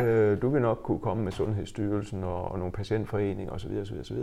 Øh, 0.00 0.42
du 0.42 0.48
vil 0.48 0.62
nok 0.62 0.80
kunne 0.82 0.98
komme 0.98 1.24
med 1.24 1.32
Sundhedsstyrelsen 1.32 2.24
og, 2.24 2.52
og 2.52 2.58
nogle 2.58 2.72
patientforeninger 2.72 3.52
osv. 3.52 3.70
osv., 3.82 3.96
osv. 4.00 4.16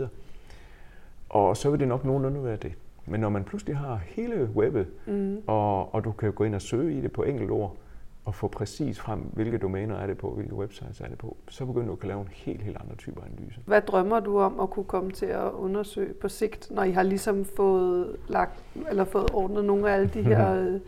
Og 1.28 1.56
så 1.56 1.70
vil 1.70 1.80
det 1.80 1.88
nok 1.88 2.04
nogenlunde 2.04 2.44
være 2.44 2.56
det. 2.56 2.72
Men 3.06 3.20
når 3.20 3.28
man 3.28 3.44
pludselig 3.44 3.76
har 3.76 4.00
hele 4.06 4.50
webbet, 4.54 4.86
mm. 5.06 5.42
og, 5.46 5.94
og 5.94 6.04
du 6.04 6.12
kan 6.12 6.32
gå 6.32 6.44
ind 6.44 6.54
og 6.54 6.62
søge 6.62 6.98
i 6.98 7.00
det 7.00 7.12
på 7.12 7.22
enkelt 7.22 7.50
ord, 7.50 7.76
og 8.24 8.34
få 8.34 8.48
præcis 8.48 9.00
frem, 9.00 9.20
hvilke 9.20 9.58
domæner 9.58 9.96
er 9.96 10.06
det 10.06 10.18
på, 10.18 10.30
hvilke 10.30 10.54
websites 10.54 11.00
er 11.00 11.08
det 11.08 11.18
på, 11.18 11.36
så 11.48 11.66
begynder 11.66 11.86
du 11.86 11.98
at 12.00 12.04
lave 12.04 12.20
en 12.20 12.28
helt, 12.32 12.62
helt 12.62 12.76
andre 12.80 12.94
typer 12.96 13.22
analyse. 13.22 13.60
Hvad 13.66 13.82
drømmer 13.82 14.20
du 14.20 14.38
om 14.38 14.60
at 14.60 14.70
kunne 14.70 14.84
komme 14.84 15.10
til 15.10 15.26
at 15.26 15.50
undersøge 15.52 16.14
på 16.14 16.28
sigt, 16.28 16.70
når 16.70 16.82
I 16.82 16.90
har 16.90 17.02
ligesom 17.02 17.44
fået, 17.44 18.16
lagt, 18.28 18.64
eller 18.88 19.04
fået 19.04 19.30
ordnet 19.30 19.64
nogle 19.64 19.90
af 19.90 19.94
alle 19.94 20.08
de 20.08 20.22
her 20.34 20.54
øh, 20.54 20.80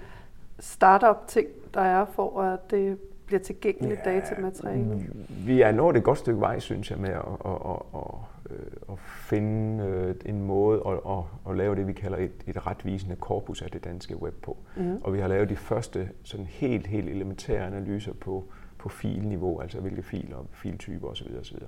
startup 0.58 1.16
ting, 1.26 1.48
der 1.74 1.80
er 1.80 2.04
for, 2.04 2.42
at 2.42 2.70
det 2.70 2.98
bliver 3.26 3.40
tilgængeligt 3.40 4.00
ja, 4.06 4.12
datamateriale? 4.12 5.06
Vi 5.46 5.62
er 5.62 5.72
nået 5.72 5.96
et 5.96 6.02
godt 6.02 6.18
stykke 6.18 6.40
vej, 6.40 6.58
synes 6.58 6.90
jeg, 6.90 6.98
med 6.98 7.10
at, 7.10 7.22
at, 7.44 7.52
at, 7.52 7.82
at 7.94 8.14
øh, 8.50 8.66
at 8.92 8.98
finde 8.98 9.84
øh, 9.84 10.14
en 10.26 10.42
måde 10.42 10.82
at, 10.86 10.92
at, 10.92 11.50
at 11.50 11.56
lave 11.56 11.76
det, 11.76 11.86
vi 11.86 11.92
kalder 11.92 12.18
et, 12.18 12.32
et 12.46 12.66
retvisende 12.66 13.16
korpus 13.16 13.62
af 13.62 13.70
det 13.70 13.84
danske 13.84 14.22
web 14.22 14.34
på. 14.42 14.56
Mm. 14.76 14.96
Og 14.96 15.14
vi 15.14 15.20
har 15.20 15.28
lavet 15.28 15.48
de 15.48 15.56
første 15.56 16.08
sådan 16.22 16.46
helt, 16.46 16.86
helt 16.86 17.08
elementære 17.08 17.66
analyser 17.66 18.12
på, 18.12 18.44
på 18.78 18.88
filniveau, 18.88 19.60
altså 19.60 19.80
hvilke 19.80 20.02
filer, 20.02 20.46
filtyper 20.52 21.08
osv. 21.08 21.26
osv. 21.40 21.58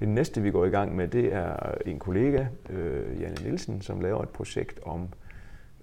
Det 0.00 0.08
næste, 0.08 0.42
vi 0.42 0.50
går 0.50 0.64
i 0.64 0.70
gang 0.70 0.96
med, 0.96 1.08
det 1.08 1.34
er 1.34 1.74
en 1.86 1.98
kollega, 1.98 2.46
øh, 2.70 3.20
Janne 3.20 3.36
Nielsen, 3.42 3.80
som 3.80 4.00
laver 4.00 4.22
et 4.22 4.28
projekt 4.28 4.80
om, 4.82 5.08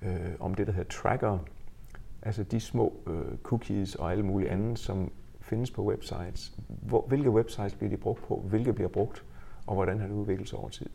øh, 0.01 0.11
om 0.39 0.55
det, 0.55 0.67
der 0.67 0.73
hedder 0.73 0.89
tracker, 0.89 1.37
altså 2.21 2.43
de 2.43 2.59
små 2.59 2.93
øh, 3.07 3.37
cookies 3.43 3.95
og 3.95 4.11
alle 4.11 4.25
mulige 4.25 4.49
andet, 4.49 4.79
som 4.79 5.11
findes 5.41 5.71
på 5.71 5.83
websites. 5.83 6.59
Hvor, 6.67 7.05
hvilke 7.07 7.29
websites 7.31 7.75
bliver 7.75 7.89
de 7.89 7.97
brugt 7.97 8.23
på? 8.23 8.43
Hvilke 8.49 8.73
bliver 8.73 8.89
brugt? 8.89 9.25
og 9.67 9.75
hvordan 9.75 9.99
har 9.99 10.07
det 10.07 10.13
udviklet 10.13 10.49
sig 10.49 10.59
over 10.59 10.69
tid. 10.69 10.85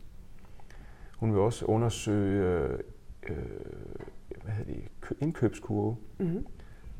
Hun 1.17 1.31
vil 1.33 1.39
også 1.41 1.65
undersøge 1.65 2.43
øh, 2.45 2.79
øh, 3.29 3.35
hvad 4.43 4.53
hedder 4.53 4.73
det, 4.73 4.83
kø- 5.01 5.15
indkøbskurve. 5.21 5.95
Mm-hmm. 6.19 6.45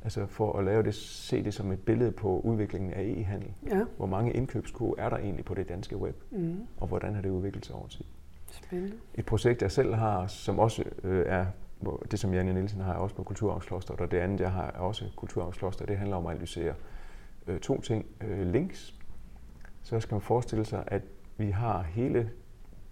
Altså 0.03 0.25
for 0.25 0.53
at 0.59 0.65
lave 0.65 0.83
det, 0.83 0.95
se 0.95 1.43
det 1.43 1.53
som 1.53 1.71
et 1.71 1.79
billede 1.79 2.11
på 2.11 2.39
udviklingen 2.39 2.93
af 2.93 3.03
e-handel. 3.03 3.51
Ja. 3.69 3.83
Hvor 3.97 4.05
mange 4.05 4.33
indkøbskurve 4.33 4.95
er 4.99 5.09
der 5.09 5.17
egentlig 5.17 5.45
på 5.45 5.53
det 5.53 5.69
danske 5.69 5.97
web, 5.97 6.15
Mm. 6.31 6.57
og 6.77 6.87
hvordan 6.87 7.15
har 7.15 7.21
det 7.21 7.29
udviklet 7.29 7.65
sig 7.65 7.75
over 7.75 7.87
tid? 7.87 8.05
Spændende. 8.51 8.95
Et 9.15 9.25
projekt, 9.25 9.61
jeg 9.61 9.71
selv 9.71 9.93
har, 9.93 10.27
som 10.27 10.59
også 10.59 10.83
øh, 11.03 11.25
er 11.27 11.45
hvor- 11.79 12.03
det, 12.11 12.19
som 12.19 12.33
Janne 12.33 12.53
Nielsen 12.53 12.81
har, 12.81 12.93
også 12.93 13.15
på 13.15 13.23
Kulturarvsklosteret, 13.23 14.01
og 14.01 14.11
det 14.11 14.17
andet, 14.17 14.39
jeg 14.39 14.51
har, 14.51 14.71
også 14.71 15.05
Kulturarvsklosteret, 15.15 15.89
det 15.89 15.97
handler 15.97 16.17
om 16.17 16.25
at 16.25 16.31
analysere 16.31 16.73
øh, 17.47 17.59
to 17.59 17.81
ting. 17.81 18.05
Øh, 18.21 18.47
links. 18.47 18.95
Så 19.83 19.99
skal 19.99 20.15
man 20.15 20.21
forestille 20.21 20.65
sig, 20.65 20.83
at 20.87 21.01
vi 21.37 21.49
har 21.51 21.81
hele 21.81 22.29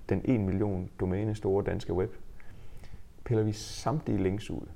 den 0.10 0.22
1 0.26 0.40
million 0.40 0.90
domæne 1.00 1.36
store 1.36 1.64
danske 1.64 1.94
web. 1.94 2.14
Piller 3.26 3.44
vi 3.44 3.52
samtlige 3.52 4.24
links 4.24 4.50
ud. 4.50 4.68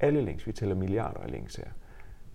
Alle 0.00 0.20
links, 0.24 0.46
vi 0.46 0.52
tæller 0.52 0.74
milliarder 0.74 1.20
af 1.20 1.30
links 1.30 1.56
her. 1.56 1.64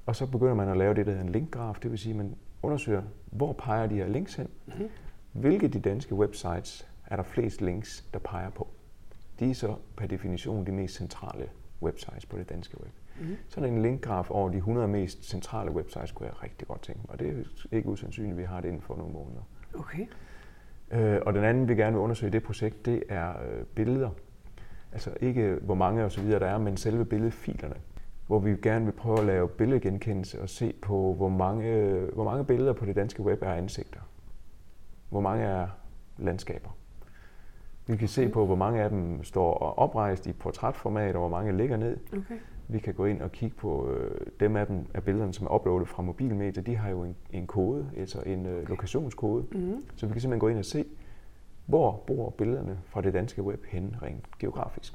Og 0.06 0.16
så 0.16 0.26
begynder 0.26 0.54
man 0.54 0.70
at 0.70 0.78
lave 0.78 0.94
det, 0.94 1.06
der 1.06 1.12
hedder 1.12 1.26
en 1.26 1.32
linkgraf, 1.32 1.76
det 1.84 1.92
vil 1.92 2.00
sige, 2.00 2.12
at 2.12 2.18
man 2.18 2.36
undersøger, 2.64 3.02
hvor 3.32 3.54
peger 3.54 3.88
de 3.88 3.96
her 3.96 4.08
links 4.08 4.36
hen. 4.36 4.48
Mhm. 4.68 4.90
Hvilke 5.32 5.66
af 5.66 5.72
de 5.72 5.80
danske 5.80 6.16
websites 6.16 6.88
er 7.08 7.16
der 7.16 7.24
flest 7.24 7.62
links, 7.62 8.06
der 8.14 8.20
peger 8.20 8.50
på? 8.50 8.68
De 9.42 9.50
er 9.50 9.54
så 9.54 9.76
per 9.98 10.08
definition 10.08 10.66
de 10.66 10.72
mest 10.72 10.96
centrale 10.96 11.50
websites 11.82 12.26
på 12.26 12.38
det 12.38 12.50
danske 12.50 12.82
web. 12.82 12.92
Mhm. 13.20 13.36
Sådan 13.50 13.74
en 13.74 13.82
linkgraf 13.82 14.32
over 14.32 14.50
de 14.50 14.58
100 14.58 14.88
mest 14.88 15.30
centrale 15.30 15.72
websites 15.72 16.12
kunne 16.12 16.28
jeg 16.28 16.44
rigtig 16.44 16.68
godt 16.68 16.82
tænke 16.82 17.02
mig, 17.02 17.12
og 17.12 17.20
det 17.20 17.46
er 17.72 17.76
ikke 17.76 17.90
usandsynligt, 17.90 18.32
at 18.32 18.38
vi 18.38 18.44
har 18.44 18.62
det 18.62 18.68
inden 18.68 18.82
for 18.82 18.96
nogle 18.96 19.14
måneder. 19.14 19.42
Okay. 19.74 20.08
Øh, 20.92 21.22
og 21.26 21.34
den 21.34 21.44
anden, 21.44 21.68
vi 21.68 21.76
gerne 21.76 21.92
vil 21.92 22.02
undersøge 22.02 22.30
i 22.30 22.32
det 22.32 22.44
projekt, 22.44 22.86
det 22.86 23.04
er 23.10 23.30
øh, 23.30 23.66
billeder. 23.66 24.10
Altså 24.92 25.14
ikke 25.22 25.58
hvor 25.62 25.76
mange 25.76 26.06
og 26.06 26.12
så 26.12 26.22
videre 26.22 26.40
der 26.40 26.48
er, 26.48 26.58
men 26.58 26.78
selve 26.78 27.06
billedfilerne. 27.06 27.76
Hvor 28.28 28.40
vi 28.40 28.56
gerne 28.56 28.86
vil 28.86 28.92
prøve 28.92 29.20
at 29.20 29.26
lave 29.26 29.50
billedgenkendelse 29.50 30.42
og 30.42 30.50
se 30.50 30.74
på, 30.82 31.14
hvor 31.14 31.30
mange, 31.30 32.00
hvor 32.14 32.24
mange 32.24 32.46
billeder 32.46 32.74
på 32.74 32.86
det 32.86 32.96
danske 32.96 33.24
web 33.24 33.42
er 33.42 33.54
ansigter. 33.54 34.00
Hvor 35.10 35.22
mange 35.22 35.44
er 35.44 35.68
landskaber. 36.18 36.70
Vi 37.92 37.98
kan 37.98 38.08
se 38.08 38.30
på, 38.30 38.46
hvor 38.46 38.56
mange 38.56 38.82
af 38.82 38.90
dem 38.90 39.24
står 39.24 39.54
oprejst 39.78 40.28
i 40.28 40.34
portrætformat, 40.34 41.16
og 41.16 41.20
hvor 41.20 41.30
mange 41.30 41.58
ligger 41.58 41.78
ned. 41.78 41.98
Okay. 42.12 42.36
Vi 42.68 42.80
kan 42.80 42.94
gå 42.94 43.06
ind 43.06 43.22
og 43.22 43.32
kigge 43.32 43.56
på 43.56 43.90
øh, 43.90 44.12
dem 44.40 44.56
af, 44.56 44.68
dem, 44.68 44.86
af 44.94 45.04
billederne, 45.04 45.34
som 45.34 45.48
er 45.48 45.56
uploadet 45.56 45.88
fra 45.88 46.04
mobilmedier. 46.04 46.64
De 46.64 46.76
har 46.76 46.90
jo 46.90 47.04
en, 47.04 47.16
en 47.32 47.48
kode, 47.48 47.90
altså 47.98 48.22
en 48.26 48.46
øh, 48.46 48.70
lokationskode. 48.70 49.46
Mm. 49.52 49.84
Så 49.96 50.06
vi 50.06 50.12
kan 50.12 50.22
simpelthen 50.22 50.40
gå 50.40 50.48
ind 50.48 50.58
og 50.58 50.66
se, 50.66 50.86
hvor 51.66 52.04
bor 52.08 52.30
billederne 52.30 52.78
fra 52.86 53.02
det 53.02 53.14
danske 53.14 53.44
web 53.44 53.66
henne 53.66 53.98
rent 54.02 54.40
geografisk. 54.40 54.94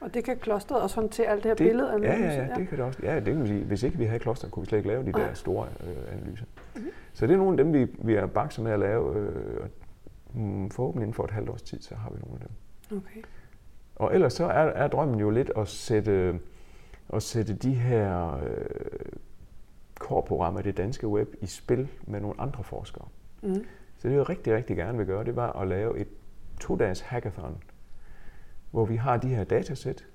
Og 0.00 0.14
det 0.14 0.24
kan 0.24 0.36
klosteret 0.36 0.82
også 0.82 1.00
håndtere 1.00 1.26
alt 1.26 1.42
det 1.42 1.50
her 1.50 1.54
Det, 1.54 1.66
billedanalyse? 1.66 2.12
ja, 2.12 2.32
ja, 2.32 2.42
ja, 2.42 2.54
det 2.54 2.68
kan 2.68 2.78
det 2.78 2.86
også. 2.86 2.98
Ja, 3.02 3.14
det 3.14 3.24
kan 3.24 3.36
man 3.38 3.46
sige. 3.46 3.64
Hvis 3.64 3.82
ikke 3.82 3.98
vi 3.98 4.04
havde 4.04 4.18
kloster, 4.18 4.48
kunne 4.48 4.62
vi 4.62 4.66
slet 4.66 4.78
ikke 4.78 4.88
lave 4.88 5.04
de 5.04 5.12
der 5.12 5.34
store 5.34 5.66
øh, 5.80 6.18
analyser. 6.18 6.44
Mm-hmm. 6.74 6.90
Så 7.12 7.26
det 7.26 7.32
er 7.32 7.36
nogle 7.36 7.52
af 7.52 7.64
dem, 7.64 7.72
vi, 7.72 7.86
vi 7.98 8.14
er 8.14 8.26
bakse 8.26 8.62
med 8.62 8.72
at 8.72 8.78
lave. 8.78 9.16
Øh, 9.16 9.60
og, 9.60 9.68
mm, 9.68 9.83
forhåbentlig 10.70 11.02
inden 11.02 11.14
for 11.14 11.24
et 11.24 11.30
halvt 11.30 11.50
års 11.50 11.62
tid, 11.62 11.82
så 11.82 11.94
har 11.94 12.10
vi 12.10 12.18
nogle 12.24 12.38
af 12.42 12.48
dem. 12.48 12.98
Okay. 12.98 13.22
Og 13.96 14.14
ellers 14.14 14.32
så 14.32 14.44
er, 14.44 14.66
er 14.66 14.88
drømmen 14.88 15.20
jo 15.20 15.30
lidt 15.30 15.50
at 15.56 15.68
sætte, 15.68 16.40
at 17.12 17.22
sætte 17.22 17.54
de 17.54 17.74
her 17.74 18.36
øh, 18.36 19.12
core-programmer 19.94 20.60
i 20.60 20.62
det 20.62 20.76
danske 20.76 21.08
web 21.08 21.34
i 21.40 21.46
spil 21.46 21.88
med 22.02 22.20
nogle 22.20 22.40
andre 22.40 22.64
forskere. 22.64 23.08
Mm. 23.42 23.64
Så 23.98 24.08
det, 24.08 24.14
jeg 24.14 24.28
rigtig, 24.28 24.54
rigtig 24.54 24.76
gerne 24.76 24.98
vil 24.98 25.06
gøre, 25.06 25.24
det 25.24 25.36
var 25.36 25.52
at 25.52 25.68
lave 25.68 25.98
et 25.98 26.08
to-dages 26.60 27.00
hackathon, 27.00 27.62
hvor 28.70 28.84
vi 28.84 28.96
har 28.96 29.16
de 29.16 29.28
her 29.28 29.44
datasæt. 29.44 30.06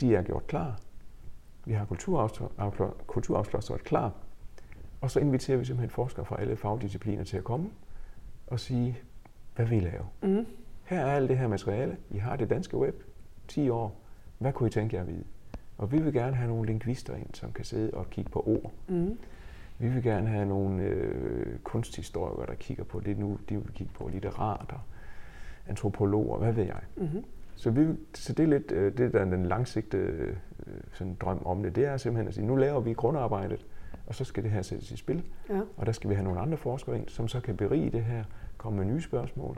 De 0.00 0.14
er 0.14 0.22
gjort 0.22 0.46
klar. 0.46 0.78
Vi 1.64 1.72
har 1.72 1.84
kulturafklosteret 3.06 3.84
klar. 3.84 4.12
Og 5.00 5.10
så 5.10 5.20
inviterer 5.20 5.58
vi 5.58 5.64
simpelthen 5.64 5.90
forskere 5.90 6.24
fra 6.24 6.40
alle 6.40 6.56
fagdiscipliner 6.56 7.24
til 7.24 7.36
at 7.36 7.44
komme 7.44 7.70
og 8.46 8.60
sige, 8.60 8.98
hvad 9.56 9.66
vil 9.66 9.78
I 9.78 9.80
lave? 9.80 10.04
Mm. 10.22 10.46
Her 10.84 11.00
er 11.00 11.12
alt 11.12 11.28
det 11.28 11.38
her 11.38 11.48
materiale. 11.48 11.96
I 12.10 12.18
har 12.18 12.36
det 12.36 12.50
danske 12.50 12.76
web. 12.76 13.02
10 13.48 13.68
år. 13.68 14.00
Hvad 14.38 14.52
kunne 14.52 14.66
I 14.66 14.70
tænke 14.70 14.96
jer 14.96 15.02
at 15.02 15.08
vide? 15.08 15.24
Og 15.78 15.92
vi 15.92 15.98
vil 15.98 16.12
gerne 16.12 16.36
have 16.36 16.48
nogle 16.48 16.66
lingvister 16.66 17.14
ind, 17.14 17.34
som 17.34 17.52
kan 17.52 17.64
sidde 17.64 17.90
og 17.90 18.10
kigge 18.10 18.30
på 18.30 18.40
ord. 18.46 18.72
Mm. 18.88 19.18
Vi 19.78 19.88
vil 19.88 20.02
gerne 20.02 20.28
have 20.28 20.46
nogle 20.46 20.82
øh, 20.82 21.58
kunsthistorikere, 21.58 22.46
der 22.46 22.54
kigger 22.54 22.84
på 22.84 23.00
det 23.00 23.18
nu. 23.18 23.38
De 23.48 23.56
vil 23.56 23.72
kigge 23.74 23.92
på 23.92 24.08
litterater, 24.08 24.86
antropologer, 25.68 26.38
hvad 26.38 26.52
ved 26.52 26.64
jeg. 26.64 26.80
Mm. 26.96 27.24
Så, 27.56 27.70
vi, 27.70 27.86
så 28.14 28.32
det 28.32 28.42
er 28.42 28.46
lidt 28.46 28.72
øh, 28.72 28.98
det, 28.98 29.12
der 29.12 29.20
er 29.20 29.24
den 29.24 29.46
langsigtede 29.46 30.36
øh, 30.66 30.74
sådan 30.92 31.16
drøm 31.20 31.42
om 31.44 31.62
det. 31.62 31.76
Det 31.76 31.84
er 31.84 31.96
simpelthen 31.96 32.28
at 32.28 32.34
sige, 32.34 32.46
nu 32.46 32.56
laver 32.56 32.80
vi 32.80 32.92
grundarbejdet, 32.92 33.66
og 34.06 34.14
så 34.14 34.24
skal 34.24 34.42
det 34.42 34.50
her 34.50 34.62
sættes 34.62 34.90
i 34.90 34.96
spil. 34.96 35.22
Ja. 35.50 35.60
Og 35.76 35.86
der 35.86 35.92
skal 35.92 36.10
vi 36.10 36.14
have 36.14 36.24
nogle 36.24 36.40
andre 36.40 36.56
forskere 36.56 36.96
ind, 36.96 37.08
som 37.08 37.28
så 37.28 37.40
kan 37.40 37.56
berige 37.56 37.90
det 37.90 38.04
her, 38.04 38.24
komme 38.58 38.76
med 38.76 38.86
nye 38.94 39.00
spørgsmål, 39.00 39.56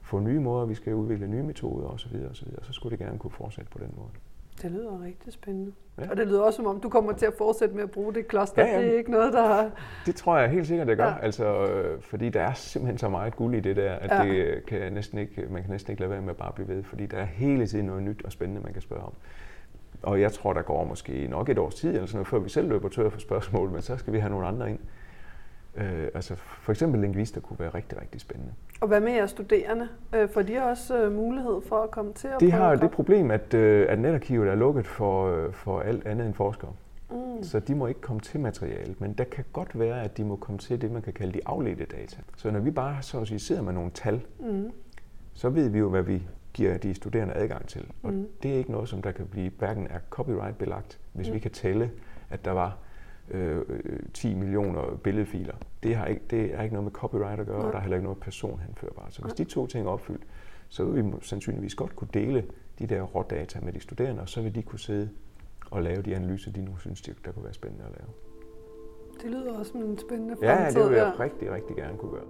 få 0.00 0.20
nye 0.20 0.40
måder, 0.40 0.66
vi 0.66 0.74
skal 0.74 0.94
udvikle 0.94 1.26
nye 1.26 1.42
metoder 1.42 1.86
osv. 1.86 2.16
osv. 2.30 2.48
Så 2.62 2.72
skulle 2.72 2.98
det 2.98 3.06
gerne 3.06 3.18
kunne 3.18 3.30
fortsætte 3.30 3.70
på 3.70 3.78
den 3.78 3.94
måde. 3.96 4.08
Det 4.62 4.70
lyder 4.70 5.02
rigtig 5.02 5.32
spændende. 5.32 5.72
Ja. 5.98 6.10
Og 6.10 6.16
det 6.16 6.26
lyder 6.26 6.42
også 6.42 6.56
som 6.56 6.66
om, 6.66 6.80
du 6.80 6.88
kommer 6.88 7.12
til 7.12 7.26
at 7.26 7.34
fortsætte 7.38 7.74
med 7.74 7.82
at 7.82 7.90
bruge 7.90 8.14
det 8.14 8.28
kloster. 8.28 8.66
Ja, 8.66 8.72
ja. 8.72 8.82
Det 8.82 8.94
er 8.94 8.98
ikke 8.98 9.10
noget, 9.10 9.32
der 9.32 9.46
har... 9.46 9.70
Det 10.06 10.14
tror 10.14 10.38
jeg 10.38 10.50
helt 10.50 10.66
sikkert, 10.66 10.86
det 10.86 10.96
gør. 10.96 11.06
Ja. 11.06 11.18
Altså, 11.22 11.66
øh, 11.66 12.02
fordi 12.02 12.28
der 12.28 12.40
er 12.40 12.52
simpelthen 12.52 12.98
så 12.98 13.08
meget 13.08 13.36
guld 13.36 13.54
i 13.54 13.60
det 13.60 13.76
der, 13.76 13.92
at 13.92 14.26
ja. 14.26 14.34
det 14.34 14.66
kan 14.66 14.92
næsten 14.92 15.18
ikke, 15.18 15.46
man 15.50 15.62
kan 15.62 15.70
næsten 15.70 15.90
ikke 15.90 16.00
lade 16.00 16.10
være 16.10 16.20
med 16.20 16.30
at 16.30 16.36
bare 16.36 16.52
blive 16.52 16.68
ved, 16.68 16.82
fordi 16.82 17.06
der 17.06 17.16
er 17.16 17.24
hele 17.24 17.66
tiden 17.66 17.86
noget 17.86 18.02
nyt 18.02 18.22
og 18.24 18.32
spændende, 18.32 18.62
man 18.62 18.72
kan 18.72 18.82
spørge 18.82 19.02
om. 19.02 19.12
Og 20.02 20.20
jeg 20.20 20.32
tror, 20.32 20.52
der 20.52 20.62
går 20.62 20.84
måske 20.84 21.26
nok 21.30 21.48
et 21.48 21.58
års 21.58 21.74
tid, 21.74 21.88
eller 21.88 22.06
sådan 22.06 22.16
noget, 22.16 22.28
før 22.28 22.38
vi 22.38 22.48
selv 22.48 22.68
løber 22.68 22.88
tør 22.88 23.08
for 23.08 23.20
spørgsmål, 23.20 23.70
men 23.70 23.82
så 23.82 23.96
skal 23.96 24.12
vi 24.12 24.18
have 24.18 24.30
nogle 24.30 24.46
andre 24.46 24.70
ind. 24.70 24.78
Øh, 25.78 26.08
altså 26.14 26.34
for 26.36 26.72
eksempel 26.72 27.00
lingvister 27.00 27.40
kunne 27.40 27.58
være 27.58 27.68
rigtig, 27.68 28.00
rigtig 28.00 28.20
spændende. 28.20 28.52
Og 28.80 28.88
hvad 28.88 29.00
med 29.00 29.12
jeres 29.12 29.30
studerende? 29.30 29.88
Øh, 30.14 30.28
Får 30.28 30.42
de 30.42 30.58
også 30.62 31.02
øh, 31.04 31.12
mulighed 31.12 31.60
for 31.68 31.76
at 31.82 31.90
komme 31.90 32.12
til 32.12 32.28
at 32.28 32.40
De 32.40 32.50
har 32.50 32.70
jo 32.70 32.76
det 32.80 32.90
problem, 32.90 33.30
at, 33.30 33.54
øh, 33.54 33.86
at 33.88 33.98
netarkivet 33.98 34.48
er 34.48 34.54
lukket 34.54 34.86
for, 34.86 35.26
øh, 35.46 35.52
for 35.52 35.80
alt 35.80 36.06
andet 36.06 36.26
end 36.26 36.34
forskere. 36.34 36.72
Mm. 37.10 37.42
Så 37.42 37.60
de 37.60 37.74
må 37.74 37.86
ikke 37.86 38.00
komme 38.00 38.20
til 38.20 38.40
materialet, 38.40 39.00
men 39.00 39.12
der 39.12 39.24
kan 39.24 39.44
godt 39.52 39.78
være, 39.78 40.02
at 40.02 40.16
de 40.16 40.24
må 40.24 40.36
komme 40.36 40.58
til 40.58 40.80
det, 40.80 40.92
man 40.92 41.02
kan 41.02 41.12
kalde 41.12 41.32
de 41.32 41.40
afledte 41.46 41.84
data. 41.84 42.16
Så 42.36 42.50
når 42.50 42.60
vi 42.60 42.70
bare 42.70 43.02
så 43.02 43.20
at 43.20 43.28
sige, 43.28 43.38
sidder 43.38 43.62
med 43.62 43.72
nogle 43.72 43.90
tal, 43.90 44.20
Mm. 44.40 44.70
så 45.34 45.48
ved 45.48 45.68
vi 45.68 45.78
jo, 45.78 45.88
hvad 45.90 46.02
vi 46.02 46.26
giver 46.54 46.78
de 46.78 46.94
studerende 46.94 47.34
adgang 47.34 47.66
til. 47.68 47.86
Og 48.02 48.12
Mm. 48.12 48.26
det 48.42 48.52
er 48.52 48.56
ikke 48.58 48.72
noget, 48.72 48.88
som 48.88 49.02
der 49.02 49.12
kan 49.12 49.26
blive 49.26 49.50
hverken 49.58 49.86
er 49.90 49.98
copyright-belagt, 50.10 50.98
hvis 51.12 51.28
Mm. 51.28 51.34
vi 51.34 51.38
kan 51.38 51.50
tælle, 51.50 51.90
at 52.30 52.44
der 52.44 52.50
var 52.52 52.76
øh, 53.30 53.62
øh, 53.68 54.00
10 54.14 54.34
millioner 54.34 55.00
billedfiler. 55.04 55.54
Det, 55.82 55.96
har 55.96 56.06
ikke, 56.06 56.22
det 56.30 56.54
er 56.54 56.62
ikke 56.62 56.74
noget 56.74 56.84
med 56.84 56.92
copyright 56.92 57.40
at 57.40 57.46
gøre, 57.46 57.58
Nej. 57.58 57.66
og 57.66 57.72
der 57.72 57.78
er 57.78 57.82
heller 57.82 57.96
ikke 57.96 58.04
noget 58.04 58.20
personhenførbart. 58.20 59.14
Så 59.14 59.22
hvis 59.22 59.38
Nej. 59.38 59.44
de 59.44 59.44
to 59.44 59.66
ting 59.66 59.86
er 59.86 59.90
opfyldt, 59.90 60.22
så 60.68 60.84
vil 60.84 61.04
vi 61.04 61.10
sandsynligvis 61.20 61.74
godt 61.74 61.96
kunne 61.96 62.08
dele 62.14 62.44
de 62.78 62.86
der 62.86 63.02
rådata 63.02 63.60
med 63.62 63.72
de 63.72 63.80
studerende, 63.80 64.22
og 64.22 64.28
så 64.28 64.42
vil 64.42 64.54
de 64.54 64.62
kunne 64.62 64.78
sidde 64.78 65.08
og 65.70 65.82
lave 65.82 66.02
de 66.02 66.16
analyser, 66.16 66.52
de 66.52 66.64
nu 66.64 66.76
synes, 66.76 67.02
de- 67.02 67.14
der 67.24 67.32
kunne 67.32 67.44
være 67.44 67.54
spændende 67.54 67.84
at 67.84 67.90
lave. 67.90 68.08
Det 69.22 69.30
lyder 69.30 69.58
også 69.58 69.72
som 69.72 69.80
en 69.80 69.98
spændende 69.98 70.36
Ja, 70.42 70.64
fremtid. 70.64 70.80
det 70.80 70.90
vil 70.90 70.96
jeg 70.96 71.12
ja. 71.18 71.22
rigtig, 71.24 71.50
rigtig 71.52 71.76
gerne 71.76 71.98
kunne 71.98 72.10
gøre. 72.12 72.24